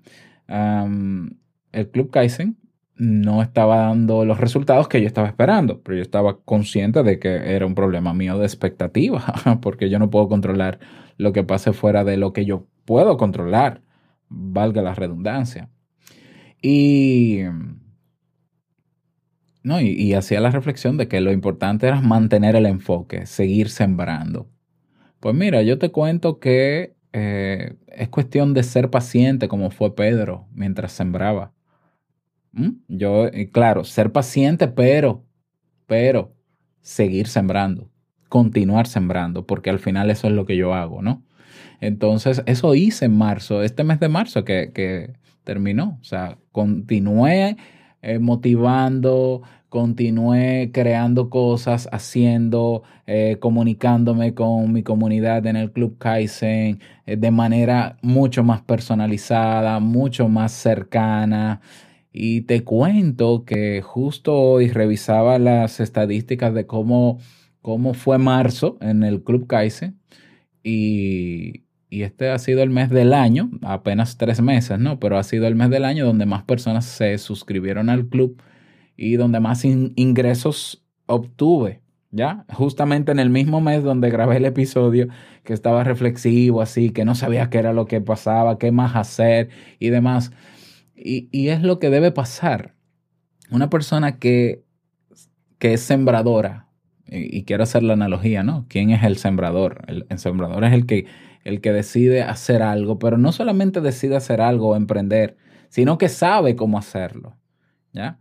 el 0.49 1.91
Club 1.93 2.11
Kaizen 2.11 2.57
no 2.97 3.43
estaba 3.43 3.77
dando 3.77 4.25
los 4.25 4.41
resultados 4.41 4.89
que 4.89 5.01
yo 5.01 5.07
estaba 5.07 5.29
esperando, 5.29 5.83
pero 5.83 5.97
yo 5.97 6.03
estaba 6.03 6.39
consciente 6.41 7.03
de 7.03 7.19
que 7.19 7.55
era 7.55 7.67
un 7.67 7.75
problema 7.75 8.15
mío 8.15 8.39
de 8.39 8.47
expectativa, 8.47 9.23
porque 9.61 9.91
yo 9.91 9.99
no 9.99 10.11
puedo 10.11 10.29
controlar 10.29 10.79
lo 11.19 11.33
que 11.33 11.45
pase 11.45 11.73
fuera 11.73 12.05
de 12.05 12.17
lo 12.17 12.33
que 12.33 12.45
yo 12.47 12.67
puedo 12.85 13.17
controlar, 13.17 13.83
valga 14.29 14.83
la 14.83 14.95
redundancia. 14.95 15.69
Y, 16.63 17.41
no, 19.63 19.81
y, 19.81 20.15
hacía 20.15 20.41
la 20.41 20.51
reflexión 20.51 20.97
de 20.97 21.07
que 21.07 21.21
lo 21.21 21.33
importante 21.33 21.87
era 21.87 22.01
mantener 22.01 22.57
el 22.57 22.67
enfoque, 22.67 23.27
seguir 23.27 23.69
sembrando. 23.69 24.49
Pues 25.21 25.35
mira, 25.35 25.63
yo 25.63 25.79
te 25.79 25.91
cuento 25.91 26.39
que 26.39 26.97
eh, 27.13 27.75
es 27.89 28.09
cuestión 28.09 28.55
de 28.55 28.63
ser 28.63 28.91
paciente 28.91 29.49
como 29.49 29.71
fue 29.71 29.95
Pedro 29.95 30.47
mientras 30.55 30.93
sembraba. 30.93 31.53
¿Mm? 32.57 32.71
Yo, 32.89 33.27
eh, 33.27 33.51
claro, 33.51 33.85
ser 33.85 34.13
paciente, 34.13 34.67
pero, 34.67 35.25
pero 35.87 36.35
seguir 36.81 37.29
sembrando, 37.29 37.91
continuar 38.31 38.87
sembrando, 38.87 39.47
porque 39.47 39.69
al 39.69 39.79
final 39.79 40.11
eso 40.11 40.27
es 40.27 40.33
lo 40.33 40.47
que 40.47 40.57
yo 40.57 40.73
hago, 40.73 41.03
¿no? 41.03 41.23
Entonces, 41.81 42.43
eso 42.47 42.75
hice 42.75 43.05
en 43.05 43.17
marzo, 43.17 43.63
este 43.63 43.85
mes 43.85 44.01
de 44.01 44.09
marzo 44.09 44.45
que, 44.45 45.13
terminó. 45.45 45.99
O 46.01 46.05
sea, 46.05 46.39
continué 46.51 47.57
eh, 48.03 48.19
motivando, 48.19 49.43
continué 49.69 50.71
creando 50.73 51.29
cosas, 51.29 51.89
haciendo, 51.93 52.83
eh, 53.07 53.37
comunicándome 53.39 54.35
con 54.35 54.73
mi 54.73 54.83
comunidad 54.83 55.45
en 55.47 55.57
el 55.57 55.71
Club 55.71 55.99
Kaizen 55.99 56.81
de 57.07 57.31
manera 57.31 57.99
mucho 58.03 58.43
más 58.43 58.63
personalizada, 58.63 59.79
mucho 59.79 60.29
más 60.29 60.53
cercana. 60.53 61.61
Y 62.19 62.41
te 62.43 62.65
cuento 62.65 63.45
que 63.45 63.83
justo 63.83 64.35
hoy 64.35 64.71
revisaba 64.71 65.39
las 65.39 65.81
estadísticas 65.81 66.55
de 66.55 66.67
cómo, 66.67 67.19
cómo 67.61 67.93
fue 67.93 68.17
marzo 68.17 68.79
en 68.81 69.03
el 69.05 69.23
Club 69.23 69.47
Kaizen 69.47 70.01
y, 70.63 71.65
este 71.91 72.31
ha 72.31 72.39
sido 72.39 72.63
el 72.63 72.71
mes 72.71 72.89
del 72.89 73.13
año, 73.13 73.51
apenas 73.61 74.17
tres 74.17 74.41
meses, 74.41 74.79
¿no? 74.79 74.99
Pero 74.99 75.19
ha 75.19 75.23
sido 75.25 75.47
el 75.47 75.57
mes 75.57 75.69
del 75.69 75.85
año 75.85 76.07
donde 76.07 76.25
más 76.25 76.43
personas 76.45 76.87
se 76.87 77.19
suscribieron 77.19 77.91
al 77.91 78.07
club 78.09 78.41
y 78.97 79.17
donde 79.17 79.41
más 79.41 79.67
ingresos 79.67 80.87
obtuve, 81.05 81.83
¿ya? 82.13 82.47
Justamente 82.51 83.13
en 83.13 83.19
el 83.19 83.29
mismo 83.29 83.61
mes 83.61 83.83
donde 83.83 84.09
grabé 84.09 84.39
el 84.39 84.47
episodio 84.47 85.09
que 85.45 85.53
estaba 85.53 85.85
reflexivo, 85.85 86.63
así, 86.63 86.91
que 86.91 87.05
no 87.05 87.15
sabía 87.15 87.51
qué 87.51 87.59
era 87.59 87.75
lo 87.75 87.85
que 87.85 88.01
pasaba, 88.01 88.59
qué 88.59 88.73
más 88.73 88.97
hacer 88.97 89.51
y 89.79 89.91
demás. 89.91 90.33
Y, 90.97 91.49
es 91.49 91.63
lo 91.63 91.79
que 91.79 91.91
debe 91.91 92.11
pasar. 92.11 92.75
Una 93.51 93.71
persona 93.71 94.19
que, 94.19 94.65
que 95.59 95.75
es 95.75 95.83
sembradora, 95.83 96.69
y, 97.07 97.45
quiero 97.45 97.63
hacer 97.63 97.83
la 97.83 97.93
analogía, 97.93 98.43
¿no? 98.43 98.67
¿Quién 98.69 98.91
es 98.91 99.05
el 99.05 99.17
sembrador? 99.17 99.85
El, 99.87 100.07
sembrador 100.19 100.65
es 100.65 100.73
el 100.73 100.87
que, 100.87 101.07
el 101.45 101.61
que 101.61 101.73
decide 101.73 102.23
hacer 102.23 102.63
algo, 102.63 102.99
pero 102.99 103.19
no 103.19 103.31
solamente 103.31 103.81
decide 103.81 104.17
hacer 104.17 104.41
algo 104.41 104.71
o 104.71 104.77
emprender, 104.77 105.37
sino 105.69 105.99
que 105.99 106.09
sabe 106.09 106.57
cómo 106.57 106.79
hacerlo. 106.79 107.37
¿Ya? 107.93 108.19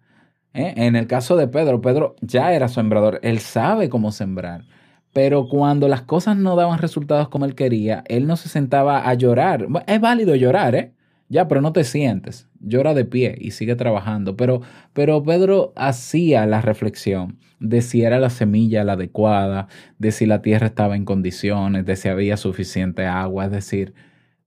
¿Eh? 0.54 0.74
En 0.78 0.96
el 0.96 1.08
caso 1.08 1.36
de 1.36 1.48
Pedro, 1.48 1.82
Pedro 1.82 2.16
ya 2.22 2.54
era 2.54 2.68
sembrador, 2.68 3.20
él 3.24 3.40
sabe 3.40 3.90
cómo 3.90 4.12
sembrar. 4.12 4.66
Pero 5.12 5.48
cuando 5.48 5.88
las 5.88 6.02
cosas 6.02 6.38
no 6.38 6.56
daban 6.56 6.78
resultados 6.78 7.30
como 7.30 7.46
él 7.46 7.56
quería, 7.56 8.04
él 8.08 8.28
no 8.28 8.36
se 8.36 8.50
sentaba 8.50 9.08
a 9.08 9.14
llorar. 9.14 9.66
Es 9.88 10.02
válido 10.02 10.36
llorar, 10.36 10.76
¿eh? 10.76 10.94
Ya, 11.30 11.48
pero 11.48 11.62
no 11.62 11.74
te 11.74 11.84
sientes, 11.84 12.48
llora 12.66 12.94
de 12.94 13.06
pie 13.06 13.36
y 13.40 13.52
sigue 13.52 13.76
trabajando. 13.76 14.36
Pero, 14.36 14.62
pero 14.94 15.24
Pedro 15.24 15.74
hacía 15.76 16.46
la 16.46 16.62
reflexión 16.62 17.40
de 17.60 17.82
si 17.82 18.04
era 18.04 18.20
la 18.20 18.30
semilla 18.30 18.84
la 18.84 18.94
adecuada, 18.94 19.68
de 19.98 20.12
si 20.12 20.26
la 20.26 20.42
tierra 20.42 20.68
estaba 20.68 20.96
en 20.96 21.06
condiciones, 21.06 21.86
de 21.86 21.96
si 21.96 22.10
había 22.10 22.38
suficiente 22.38 23.06
agua. 23.06 23.46
Es 23.46 23.52
decir, 23.52 23.94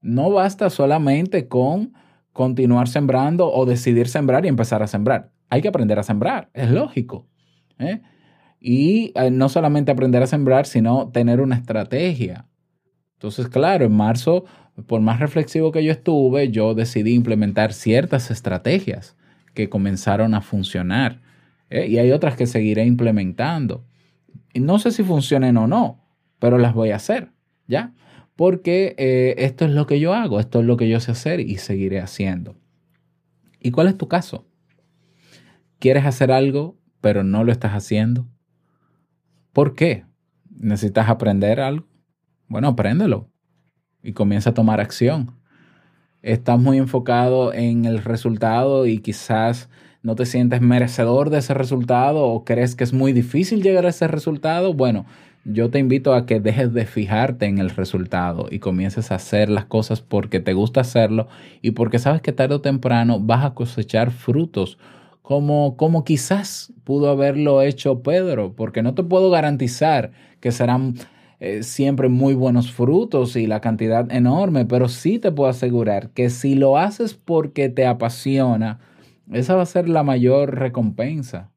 no 0.01 0.29
basta 0.31 0.69
solamente 0.69 1.47
con 1.47 1.93
continuar 2.33 2.87
sembrando 2.87 3.51
o 3.51 3.65
decidir 3.65 4.07
sembrar 4.07 4.45
y 4.45 4.49
empezar 4.49 4.83
a 4.83 4.87
sembrar. 4.87 5.31
Hay 5.49 5.61
que 5.61 5.67
aprender 5.67 5.99
a 5.99 6.03
sembrar, 6.03 6.49
es 6.53 6.69
lógico. 6.69 7.27
¿eh? 7.79 8.01
Y 8.59 9.11
eh, 9.15 9.31
no 9.31 9.49
solamente 9.49 9.91
aprender 9.91 10.21
a 10.21 10.27
sembrar, 10.27 10.65
sino 10.65 11.09
tener 11.09 11.41
una 11.41 11.55
estrategia. 11.55 12.45
Entonces, 13.13 13.49
claro, 13.49 13.85
en 13.85 13.91
marzo 13.91 14.45
por 14.87 15.01
más 15.01 15.19
reflexivo 15.19 15.71
que 15.71 15.83
yo 15.83 15.91
estuve, 15.91 16.49
yo 16.49 16.73
decidí 16.73 17.13
implementar 17.13 17.73
ciertas 17.73 18.31
estrategias 18.31 19.15
que 19.53 19.69
comenzaron 19.69 20.33
a 20.33 20.41
funcionar. 20.41 21.21
¿eh? 21.69 21.87
Y 21.87 21.97
hay 21.97 22.11
otras 22.11 22.35
que 22.35 22.47
seguiré 22.47 22.85
implementando. 22.85 23.85
Y 24.53 24.59
no 24.59 24.79
sé 24.79 24.91
si 24.91 25.03
funcionen 25.03 25.57
o 25.57 25.67
no, 25.67 26.03
pero 26.39 26.57
las 26.57 26.73
voy 26.73 26.91
a 26.91 26.97
hacer, 26.97 27.31
¿ya? 27.67 27.93
Porque 28.35 28.95
eh, 28.97 29.35
esto 29.39 29.65
es 29.65 29.71
lo 29.71 29.85
que 29.85 29.99
yo 29.99 30.13
hago, 30.13 30.39
esto 30.39 30.61
es 30.61 30.65
lo 30.65 30.77
que 30.77 30.89
yo 30.89 30.99
sé 30.99 31.11
hacer 31.11 31.39
y 31.39 31.57
seguiré 31.57 31.99
haciendo. 31.99 32.55
¿Y 33.59 33.71
cuál 33.71 33.87
es 33.87 33.97
tu 33.97 34.07
caso? 34.07 34.47
¿Quieres 35.79 36.05
hacer 36.05 36.31
algo, 36.31 36.77
pero 37.01 37.23
no 37.23 37.43
lo 37.43 37.51
estás 37.51 37.73
haciendo? 37.73 38.27
¿Por 39.51 39.75
qué? 39.75 40.05
¿Necesitas 40.49 41.09
aprender 41.09 41.59
algo? 41.59 41.85
Bueno, 42.47 42.69
apréndelo 42.69 43.29
y 44.03 44.13
comienza 44.13 44.51
a 44.51 44.53
tomar 44.53 44.79
acción. 44.79 45.31
Estás 46.21 46.59
muy 46.59 46.77
enfocado 46.77 47.53
en 47.53 47.85
el 47.85 48.03
resultado 48.03 48.85
y 48.85 48.99
quizás 48.99 49.69
no 50.01 50.15
te 50.15 50.25
sientes 50.25 50.61
merecedor 50.61 51.29
de 51.29 51.39
ese 51.39 51.53
resultado 51.53 52.25
o 52.25 52.45
crees 52.45 52.75
que 52.75 52.83
es 52.83 52.93
muy 52.93 53.13
difícil 53.13 53.61
llegar 53.61 53.85
a 53.85 53.89
ese 53.89 54.07
resultado. 54.07 54.73
Bueno, 54.73 55.05
yo 55.45 55.69
te 55.69 55.79
invito 55.79 56.13
a 56.13 56.25
que 56.25 56.39
dejes 56.39 56.73
de 56.73 56.85
fijarte 56.85 57.45
en 57.45 57.59
el 57.59 57.69
resultado 57.69 58.47
y 58.51 58.59
comiences 58.59 59.11
a 59.11 59.15
hacer 59.15 59.49
las 59.49 59.65
cosas 59.65 60.01
porque 60.01 60.39
te 60.39 60.53
gusta 60.53 60.81
hacerlo 60.81 61.27
y 61.61 61.71
porque 61.71 61.99
sabes 61.99 62.21
que 62.21 62.33
tarde 62.33 62.55
o 62.55 62.61
temprano 62.61 63.19
vas 63.19 63.45
a 63.45 63.53
cosechar 63.53 64.11
frutos 64.11 64.77
como, 65.21 65.77
como 65.77 66.03
quizás 66.03 66.73
pudo 66.83 67.09
haberlo 67.09 67.61
hecho 67.61 68.01
Pedro, 68.01 68.53
porque 68.55 68.81
no 68.81 68.95
te 68.95 69.03
puedo 69.03 69.29
garantizar 69.29 70.11
que 70.39 70.51
serán 70.51 70.95
eh, 71.39 71.63
siempre 71.63 72.09
muy 72.09 72.33
buenos 72.33 72.71
frutos 72.71 73.35
y 73.35 73.47
la 73.47 73.61
cantidad 73.61 74.11
enorme, 74.11 74.65
pero 74.65 74.89
sí 74.89 75.19
te 75.19 75.31
puedo 75.31 75.49
asegurar 75.49 76.09
que 76.09 76.29
si 76.29 76.55
lo 76.55 76.77
haces 76.77 77.13
porque 77.13 77.69
te 77.69 77.85
apasiona, 77.85 78.79
esa 79.31 79.55
va 79.55 79.61
a 79.61 79.65
ser 79.65 79.87
la 79.87 80.03
mayor 80.03 80.55
recompensa. 80.59 81.51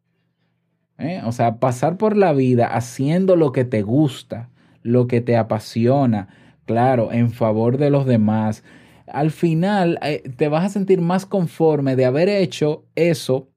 ¿eh? 0.99 1.21
O 1.25 1.33
sea, 1.33 1.59
pasar 1.59 1.97
por 1.97 2.17
la 2.17 2.33
vida 2.33 2.67
haciendo 2.67 3.35
lo 3.37 3.53
que 3.53 3.65
te 3.65 3.83
gusta, 3.83 4.51
lo 4.83 5.07
que 5.07 5.21
te 5.21 5.37
apasiona, 5.37 6.29
claro, 6.65 7.13
en 7.13 7.31
favor 7.31 7.77
de 7.77 7.91
los 7.91 8.07
demás. 8.07 8.63
Al 9.07 9.31
final 9.31 9.99
eh, 10.03 10.23
te 10.37 10.49
vas 10.49 10.65
a 10.65 10.69
sentir 10.69 11.01
más 11.01 11.27
conforme 11.27 11.97
de 11.97 12.05
haber 12.05 12.29
hecho 12.29 12.85
eso 12.95 13.52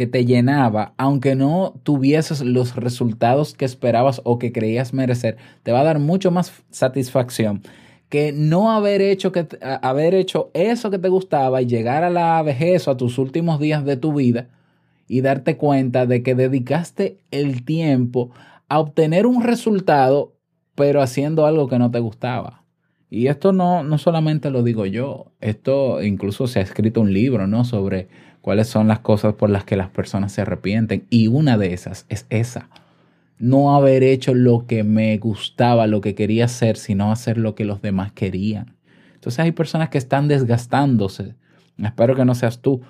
que 0.00 0.06
te 0.06 0.24
llenaba, 0.24 0.94
aunque 0.96 1.34
no 1.34 1.74
tuvieses 1.82 2.40
los 2.40 2.74
resultados 2.74 3.52
que 3.52 3.66
esperabas 3.66 4.22
o 4.24 4.38
que 4.38 4.50
creías 4.50 4.94
merecer, 4.94 5.36
te 5.62 5.72
va 5.72 5.80
a 5.80 5.84
dar 5.84 5.98
mucho 5.98 6.30
más 6.30 6.54
satisfacción 6.70 7.60
que 8.08 8.32
no 8.32 8.70
haber 8.70 9.02
hecho, 9.02 9.30
que, 9.30 9.46
haber 9.60 10.14
hecho 10.14 10.50
eso 10.54 10.90
que 10.90 10.98
te 10.98 11.10
gustaba 11.10 11.60
y 11.60 11.66
llegar 11.66 12.02
a 12.02 12.08
la 12.08 12.40
vejez 12.40 12.88
o 12.88 12.92
a 12.92 12.96
tus 12.96 13.18
últimos 13.18 13.60
días 13.60 13.84
de 13.84 13.98
tu 13.98 14.14
vida 14.14 14.48
y 15.06 15.20
darte 15.20 15.58
cuenta 15.58 16.06
de 16.06 16.22
que 16.22 16.34
dedicaste 16.34 17.18
el 17.30 17.66
tiempo 17.66 18.30
a 18.70 18.80
obtener 18.80 19.26
un 19.26 19.42
resultado, 19.42 20.32
pero 20.76 21.02
haciendo 21.02 21.44
algo 21.44 21.68
que 21.68 21.78
no 21.78 21.90
te 21.90 22.00
gustaba. 22.00 22.64
Y 23.10 23.26
esto 23.26 23.52
no, 23.52 23.82
no 23.82 23.98
solamente 23.98 24.48
lo 24.48 24.62
digo 24.62 24.86
yo, 24.86 25.26
esto 25.42 26.02
incluso 26.02 26.46
se 26.46 26.60
ha 26.60 26.62
escrito 26.62 27.02
un 27.02 27.12
libro, 27.12 27.46
¿no? 27.46 27.66
Sobre 27.66 28.08
cuáles 28.40 28.68
son 28.68 28.88
las 28.88 29.00
cosas 29.00 29.34
por 29.34 29.50
las 29.50 29.64
que 29.64 29.76
las 29.76 29.88
personas 29.88 30.32
se 30.32 30.42
arrepienten. 30.42 31.06
Y 31.10 31.28
una 31.28 31.58
de 31.58 31.72
esas 31.72 32.06
es 32.08 32.26
esa. 32.30 32.68
No 33.38 33.74
haber 33.74 34.02
hecho 34.02 34.34
lo 34.34 34.66
que 34.66 34.84
me 34.84 35.16
gustaba, 35.18 35.86
lo 35.86 36.00
que 36.00 36.14
quería 36.14 36.44
hacer, 36.44 36.76
sino 36.76 37.10
hacer 37.10 37.38
lo 37.38 37.54
que 37.54 37.64
los 37.64 37.80
demás 37.80 38.12
querían. 38.12 38.74
Entonces 39.14 39.40
hay 39.40 39.52
personas 39.52 39.88
que 39.88 39.98
están 39.98 40.28
desgastándose. 40.28 41.34
Espero 41.78 42.14
que 42.14 42.24
no 42.24 42.34
seas 42.34 42.60
tú 42.60 42.82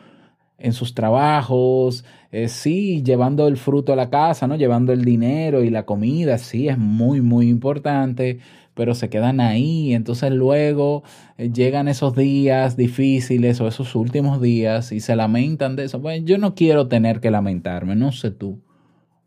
en 0.60 0.74
sus 0.74 0.94
trabajos, 0.94 2.04
eh, 2.30 2.48
sí, 2.48 3.02
llevando 3.02 3.48
el 3.48 3.56
fruto 3.56 3.92
a 3.92 3.96
la 3.96 4.10
casa, 4.10 4.46
¿no? 4.46 4.56
Llevando 4.56 4.92
el 4.92 5.04
dinero 5.04 5.64
y 5.64 5.70
la 5.70 5.86
comida, 5.86 6.38
sí, 6.38 6.68
es 6.68 6.78
muy, 6.78 7.22
muy 7.22 7.48
importante, 7.48 8.38
pero 8.74 8.94
se 8.94 9.08
quedan 9.08 9.40
ahí. 9.40 9.94
Entonces 9.94 10.30
luego 10.30 11.02
eh, 11.38 11.50
llegan 11.50 11.88
esos 11.88 12.14
días 12.14 12.76
difíciles 12.76 13.60
o 13.60 13.68
esos 13.68 13.94
últimos 13.94 14.40
días 14.40 14.92
y 14.92 15.00
se 15.00 15.16
lamentan 15.16 15.76
de 15.76 15.84
eso. 15.84 15.98
Bueno, 15.98 16.26
yo 16.26 16.36
no 16.38 16.54
quiero 16.54 16.88
tener 16.88 17.20
que 17.20 17.30
lamentarme, 17.30 17.96
no 17.96 18.12
sé 18.12 18.30
tú. 18.30 18.62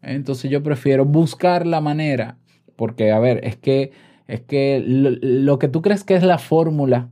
Entonces 0.03 0.51
yo 0.51 0.61
prefiero 0.61 1.05
buscar 1.05 1.65
la 1.65 1.81
manera, 1.81 2.37
porque 2.75 3.11
a 3.11 3.19
ver, 3.19 3.43
es 3.43 3.57
que, 3.57 3.91
es 4.27 4.41
que 4.41 4.83
lo 4.85 5.57
que 5.59 5.67
tú 5.67 5.81
crees 5.81 6.03
que 6.03 6.15
es 6.15 6.23
la 6.23 6.37
fórmula 6.37 7.09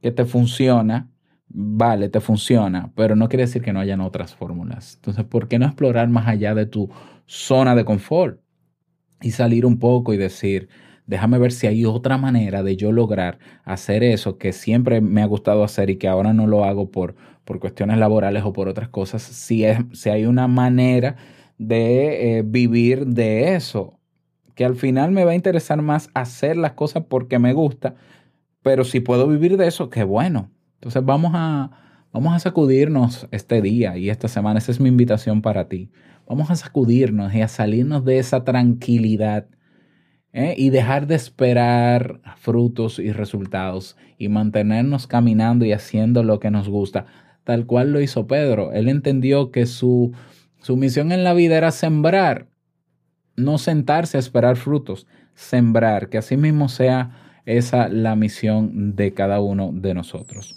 que 0.00 0.10
te 0.10 0.24
funciona, 0.24 1.09
vale, 1.50 2.08
te 2.08 2.20
funciona, 2.20 2.92
pero 2.94 3.16
no 3.16 3.28
quiere 3.28 3.44
decir 3.44 3.62
que 3.62 3.72
no 3.72 3.80
hayan 3.80 4.00
otras 4.00 4.34
fórmulas. 4.34 4.94
Entonces, 4.96 5.24
¿por 5.24 5.48
qué 5.48 5.58
no 5.58 5.66
explorar 5.66 6.08
más 6.08 6.28
allá 6.28 6.54
de 6.54 6.66
tu 6.66 6.90
zona 7.26 7.74
de 7.74 7.84
confort 7.84 8.40
y 9.20 9.32
salir 9.32 9.66
un 9.66 9.78
poco 9.78 10.14
y 10.14 10.16
decir, 10.16 10.68
déjame 11.06 11.38
ver 11.38 11.52
si 11.52 11.66
hay 11.66 11.84
otra 11.84 12.18
manera 12.18 12.62
de 12.62 12.76
yo 12.76 12.92
lograr 12.92 13.38
hacer 13.64 14.02
eso 14.04 14.38
que 14.38 14.52
siempre 14.52 15.00
me 15.00 15.22
ha 15.22 15.26
gustado 15.26 15.64
hacer 15.64 15.90
y 15.90 15.96
que 15.96 16.08
ahora 16.08 16.32
no 16.32 16.46
lo 16.46 16.64
hago 16.64 16.90
por, 16.90 17.16
por 17.44 17.58
cuestiones 17.60 17.98
laborales 17.98 18.44
o 18.44 18.52
por 18.52 18.68
otras 18.68 18.88
cosas, 18.88 19.22
si, 19.22 19.64
es, 19.64 19.78
si 19.92 20.10
hay 20.10 20.26
una 20.26 20.46
manera 20.46 21.16
de 21.58 22.38
eh, 22.38 22.42
vivir 22.42 23.06
de 23.06 23.54
eso, 23.54 23.98
que 24.54 24.64
al 24.64 24.76
final 24.76 25.10
me 25.10 25.24
va 25.24 25.32
a 25.32 25.34
interesar 25.34 25.82
más 25.82 26.10
hacer 26.14 26.56
las 26.56 26.72
cosas 26.72 27.04
porque 27.08 27.38
me 27.38 27.52
gusta, 27.52 27.96
pero 28.62 28.84
si 28.84 29.00
puedo 29.00 29.26
vivir 29.26 29.56
de 29.56 29.66
eso, 29.66 29.90
qué 29.90 30.04
bueno. 30.04 30.50
Entonces 30.80 31.04
vamos 31.04 31.32
a, 31.34 31.70
vamos 32.10 32.34
a 32.34 32.38
sacudirnos 32.38 33.28
este 33.32 33.60
día 33.60 33.98
y 33.98 34.08
esta 34.08 34.28
semana, 34.28 34.58
esa 34.58 34.72
es 34.72 34.80
mi 34.80 34.88
invitación 34.88 35.42
para 35.42 35.68
ti. 35.68 35.90
Vamos 36.26 36.50
a 36.50 36.56
sacudirnos 36.56 37.34
y 37.34 37.42
a 37.42 37.48
salirnos 37.48 38.02
de 38.06 38.18
esa 38.18 38.44
tranquilidad 38.44 39.46
¿eh? 40.32 40.54
y 40.56 40.70
dejar 40.70 41.06
de 41.06 41.16
esperar 41.16 42.22
frutos 42.38 42.98
y 42.98 43.12
resultados 43.12 43.98
y 44.16 44.30
mantenernos 44.30 45.06
caminando 45.06 45.66
y 45.66 45.72
haciendo 45.72 46.22
lo 46.22 46.40
que 46.40 46.50
nos 46.50 46.66
gusta, 46.66 47.04
tal 47.44 47.66
cual 47.66 47.92
lo 47.92 48.00
hizo 48.00 48.26
Pedro. 48.26 48.72
Él 48.72 48.88
entendió 48.88 49.50
que 49.50 49.66
su, 49.66 50.12
su 50.62 50.78
misión 50.78 51.12
en 51.12 51.24
la 51.24 51.34
vida 51.34 51.58
era 51.58 51.72
sembrar, 51.72 52.48
no 53.36 53.58
sentarse 53.58 54.16
a 54.16 54.20
esperar 54.20 54.56
frutos, 54.56 55.06
sembrar, 55.34 56.08
que 56.08 56.16
así 56.16 56.38
mismo 56.38 56.70
sea 56.70 57.19
esa 57.46 57.88
la 57.88 58.16
misión 58.16 58.96
de 58.96 59.12
cada 59.12 59.40
uno 59.40 59.70
de 59.72 59.94
nosotros. 59.94 60.54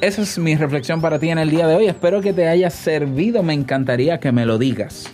Esa 0.00 0.22
es 0.22 0.38
mi 0.38 0.54
reflexión 0.54 1.00
para 1.00 1.18
ti 1.18 1.28
en 1.28 1.38
el 1.38 1.50
día 1.50 1.66
de 1.66 1.74
hoy. 1.74 1.86
Espero 1.86 2.20
que 2.20 2.32
te 2.32 2.46
haya 2.48 2.70
servido. 2.70 3.42
Me 3.42 3.52
encantaría 3.52 4.20
que 4.20 4.30
me 4.30 4.46
lo 4.46 4.56
digas. 4.56 5.10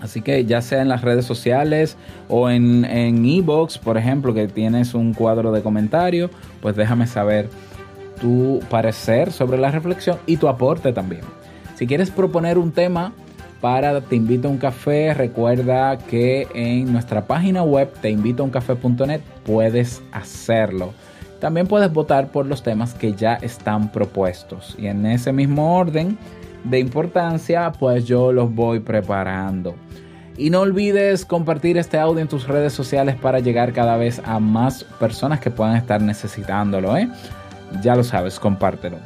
Así 0.00 0.22
que 0.22 0.44
ya 0.44 0.62
sea 0.62 0.80
en 0.80 0.88
las 0.88 1.02
redes 1.02 1.24
sociales 1.26 1.96
o 2.28 2.48
en 2.48 2.84
e-box, 3.26 3.78
por 3.78 3.98
ejemplo, 3.98 4.32
que 4.32 4.48
tienes 4.48 4.94
un 4.94 5.12
cuadro 5.12 5.52
de 5.52 5.60
comentario, 5.60 6.30
pues 6.62 6.76
déjame 6.76 7.06
saber 7.06 7.50
tu 8.20 8.60
parecer 8.70 9.32
sobre 9.32 9.58
la 9.58 9.70
reflexión 9.70 10.18
y 10.26 10.38
tu 10.38 10.48
aporte 10.48 10.92
también. 10.92 11.22
Si 11.76 11.86
quieres 11.86 12.10
proponer 12.10 12.58
un 12.58 12.72
tema 12.72 13.12
para 13.60 14.00
Te 14.00 14.16
Invito 14.16 14.48
a 14.48 14.50
un 14.50 14.58
Café, 14.58 15.14
recuerda 15.14 15.98
que 15.98 16.46
en 16.54 16.92
nuestra 16.92 17.26
página 17.26 17.62
web 17.62 17.92
teinvitouncafe.net 18.00 19.20
puedes 19.44 20.02
hacerlo. 20.12 20.92
También 21.40 21.66
puedes 21.66 21.92
votar 21.92 22.28
por 22.28 22.46
los 22.46 22.62
temas 22.62 22.94
que 22.94 23.12
ya 23.12 23.34
están 23.34 23.90
propuestos 23.92 24.74
y 24.78 24.86
en 24.86 25.06
ese 25.06 25.32
mismo 25.32 25.76
orden 25.76 26.18
de 26.64 26.78
importancia, 26.78 27.72
pues 27.72 28.04
yo 28.04 28.32
los 28.32 28.54
voy 28.54 28.80
preparando. 28.80 29.74
Y 30.36 30.50
no 30.50 30.60
olvides 30.60 31.24
compartir 31.24 31.78
este 31.78 31.98
audio 31.98 32.20
en 32.20 32.28
tus 32.28 32.46
redes 32.46 32.72
sociales 32.72 33.16
para 33.16 33.40
llegar 33.40 33.72
cada 33.72 33.96
vez 33.96 34.22
a 34.24 34.38
más 34.38 34.84
personas 34.84 35.40
que 35.40 35.50
puedan 35.50 35.76
estar 35.76 36.00
necesitándolo. 36.00 36.96
¿eh? 36.96 37.08
Ya 37.82 37.96
lo 37.96 38.04
sabes, 38.04 38.38
compártelo. 38.38 38.98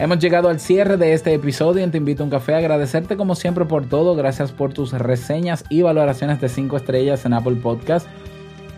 Hemos 0.00 0.18
llegado 0.18 0.48
al 0.48 0.60
cierre 0.60 0.96
de 0.96 1.12
este 1.12 1.34
episodio 1.34 1.84
y 1.84 1.90
Te 1.90 1.98
Invito 1.98 2.22
a 2.22 2.24
un 2.24 2.30
Café. 2.30 2.54
Agradecerte 2.54 3.18
como 3.18 3.34
siempre 3.34 3.66
por 3.66 3.86
todo. 3.86 4.16
Gracias 4.16 4.50
por 4.50 4.72
tus 4.72 4.92
reseñas 4.92 5.62
y 5.68 5.82
valoraciones 5.82 6.40
de 6.40 6.48
5 6.48 6.78
estrellas 6.78 7.26
en 7.26 7.34
Apple 7.34 7.56
Podcast. 7.56 8.06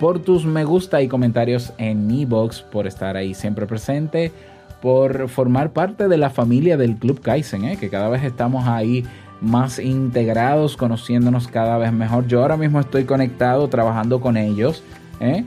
Por 0.00 0.18
tus 0.18 0.44
me 0.44 0.64
gusta 0.64 1.00
y 1.00 1.06
comentarios 1.06 1.74
en 1.78 2.10
Ebox. 2.10 2.62
Por 2.62 2.88
estar 2.88 3.16
ahí 3.16 3.34
siempre 3.34 3.66
presente 3.66 4.32
por 4.80 5.28
formar 5.28 5.72
parte 5.72 6.08
de 6.08 6.16
la 6.16 6.28
familia 6.28 6.76
del 6.76 6.96
Club 6.96 7.20
Kaizen, 7.20 7.66
¿eh? 7.66 7.76
que 7.76 7.88
cada 7.88 8.08
vez 8.08 8.24
estamos 8.24 8.66
ahí 8.66 9.04
más 9.40 9.78
integrados, 9.78 10.76
conociéndonos 10.76 11.46
cada 11.46 11.78
vez 11.78 11.92
mejor. 11.92 12.26
Yo 12.26 12.42
ahora 12.42 12.56
mismo 12.56 12.80
estoy 12.80 13.04
conectado, 13.04 13.68
trabajando 13.68 14.20
con 14.20 14.36
ellos, 14.36 14.82
¿eh? 15.20 15.44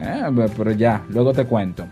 Eh, 0.00 0.46
pero 0.56 0.70
ya, 0.70 1.04
luego 1.08 1.32
te 1.32 1.46
cuento. 1.46 1.84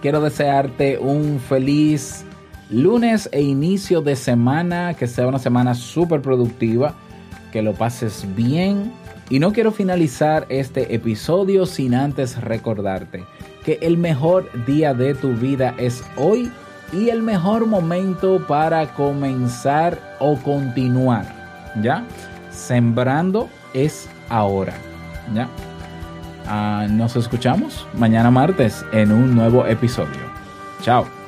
Quiero 0.00 0.20
desearte 0.20 0.98
un 0.98 1.40
feliz 1.40 2.24
lunes 2.70 3.28
e 3.32 3.42
inicio 3.42 4.00
de 4.00 4.16
semana, 4.16 4.94
que 4.94 5.06
sea 5.06 5.26
una 5.26 5.38
semana 5.38 5.74
súper 5.74 6.22
productiva, 6.22 6.94
que 7.52 7.62
lo 7.62 7.74
pases 7.74 8.26
bien. 8.34 8.92
Y 9.30 9.38
no 9.38 9.52
quiero 9.52 9.72
finalizar 9.72 10.46
este 10.48 10.94
episodio 10.94 11.66
sin 11.66 11.94
antes 11.94 12.40
recordarte 12.40 13.24
que 13.64 13.78
el 13.80 13.96
mejor 13.96 14.48
día 14.66 14.92
de 14.94 15.14
tu 15.14 15.32
vida 15.32 15.74
es 15.78 16.04
hoy 16.16 16.52
y 16.92 17.08
el 17.08 17.22
mejor 17.22 17.66
momento 17.66 18.46
para 18.46 18.86
comenzar 18.94 19.98
o 20.20 20.36
continuar, 20.36 21.26
¿ya? 21.82 22.04
Sembrando 22.50 23.48
es 23.72 24.08
ahora, 24.28 24.74
¿ya? 25.34 25.48
Ah, 26.46 26.86
nos 26.90 27.16
escuchamos 27.16 27.86
mañana 27.94 28.30
martes 28.30 28.84
en 28.92 29.10
un 29.10 29.34
nuevo 29.34 29.66
episodio. 29.66 30.20
Chao. 30.82 31.23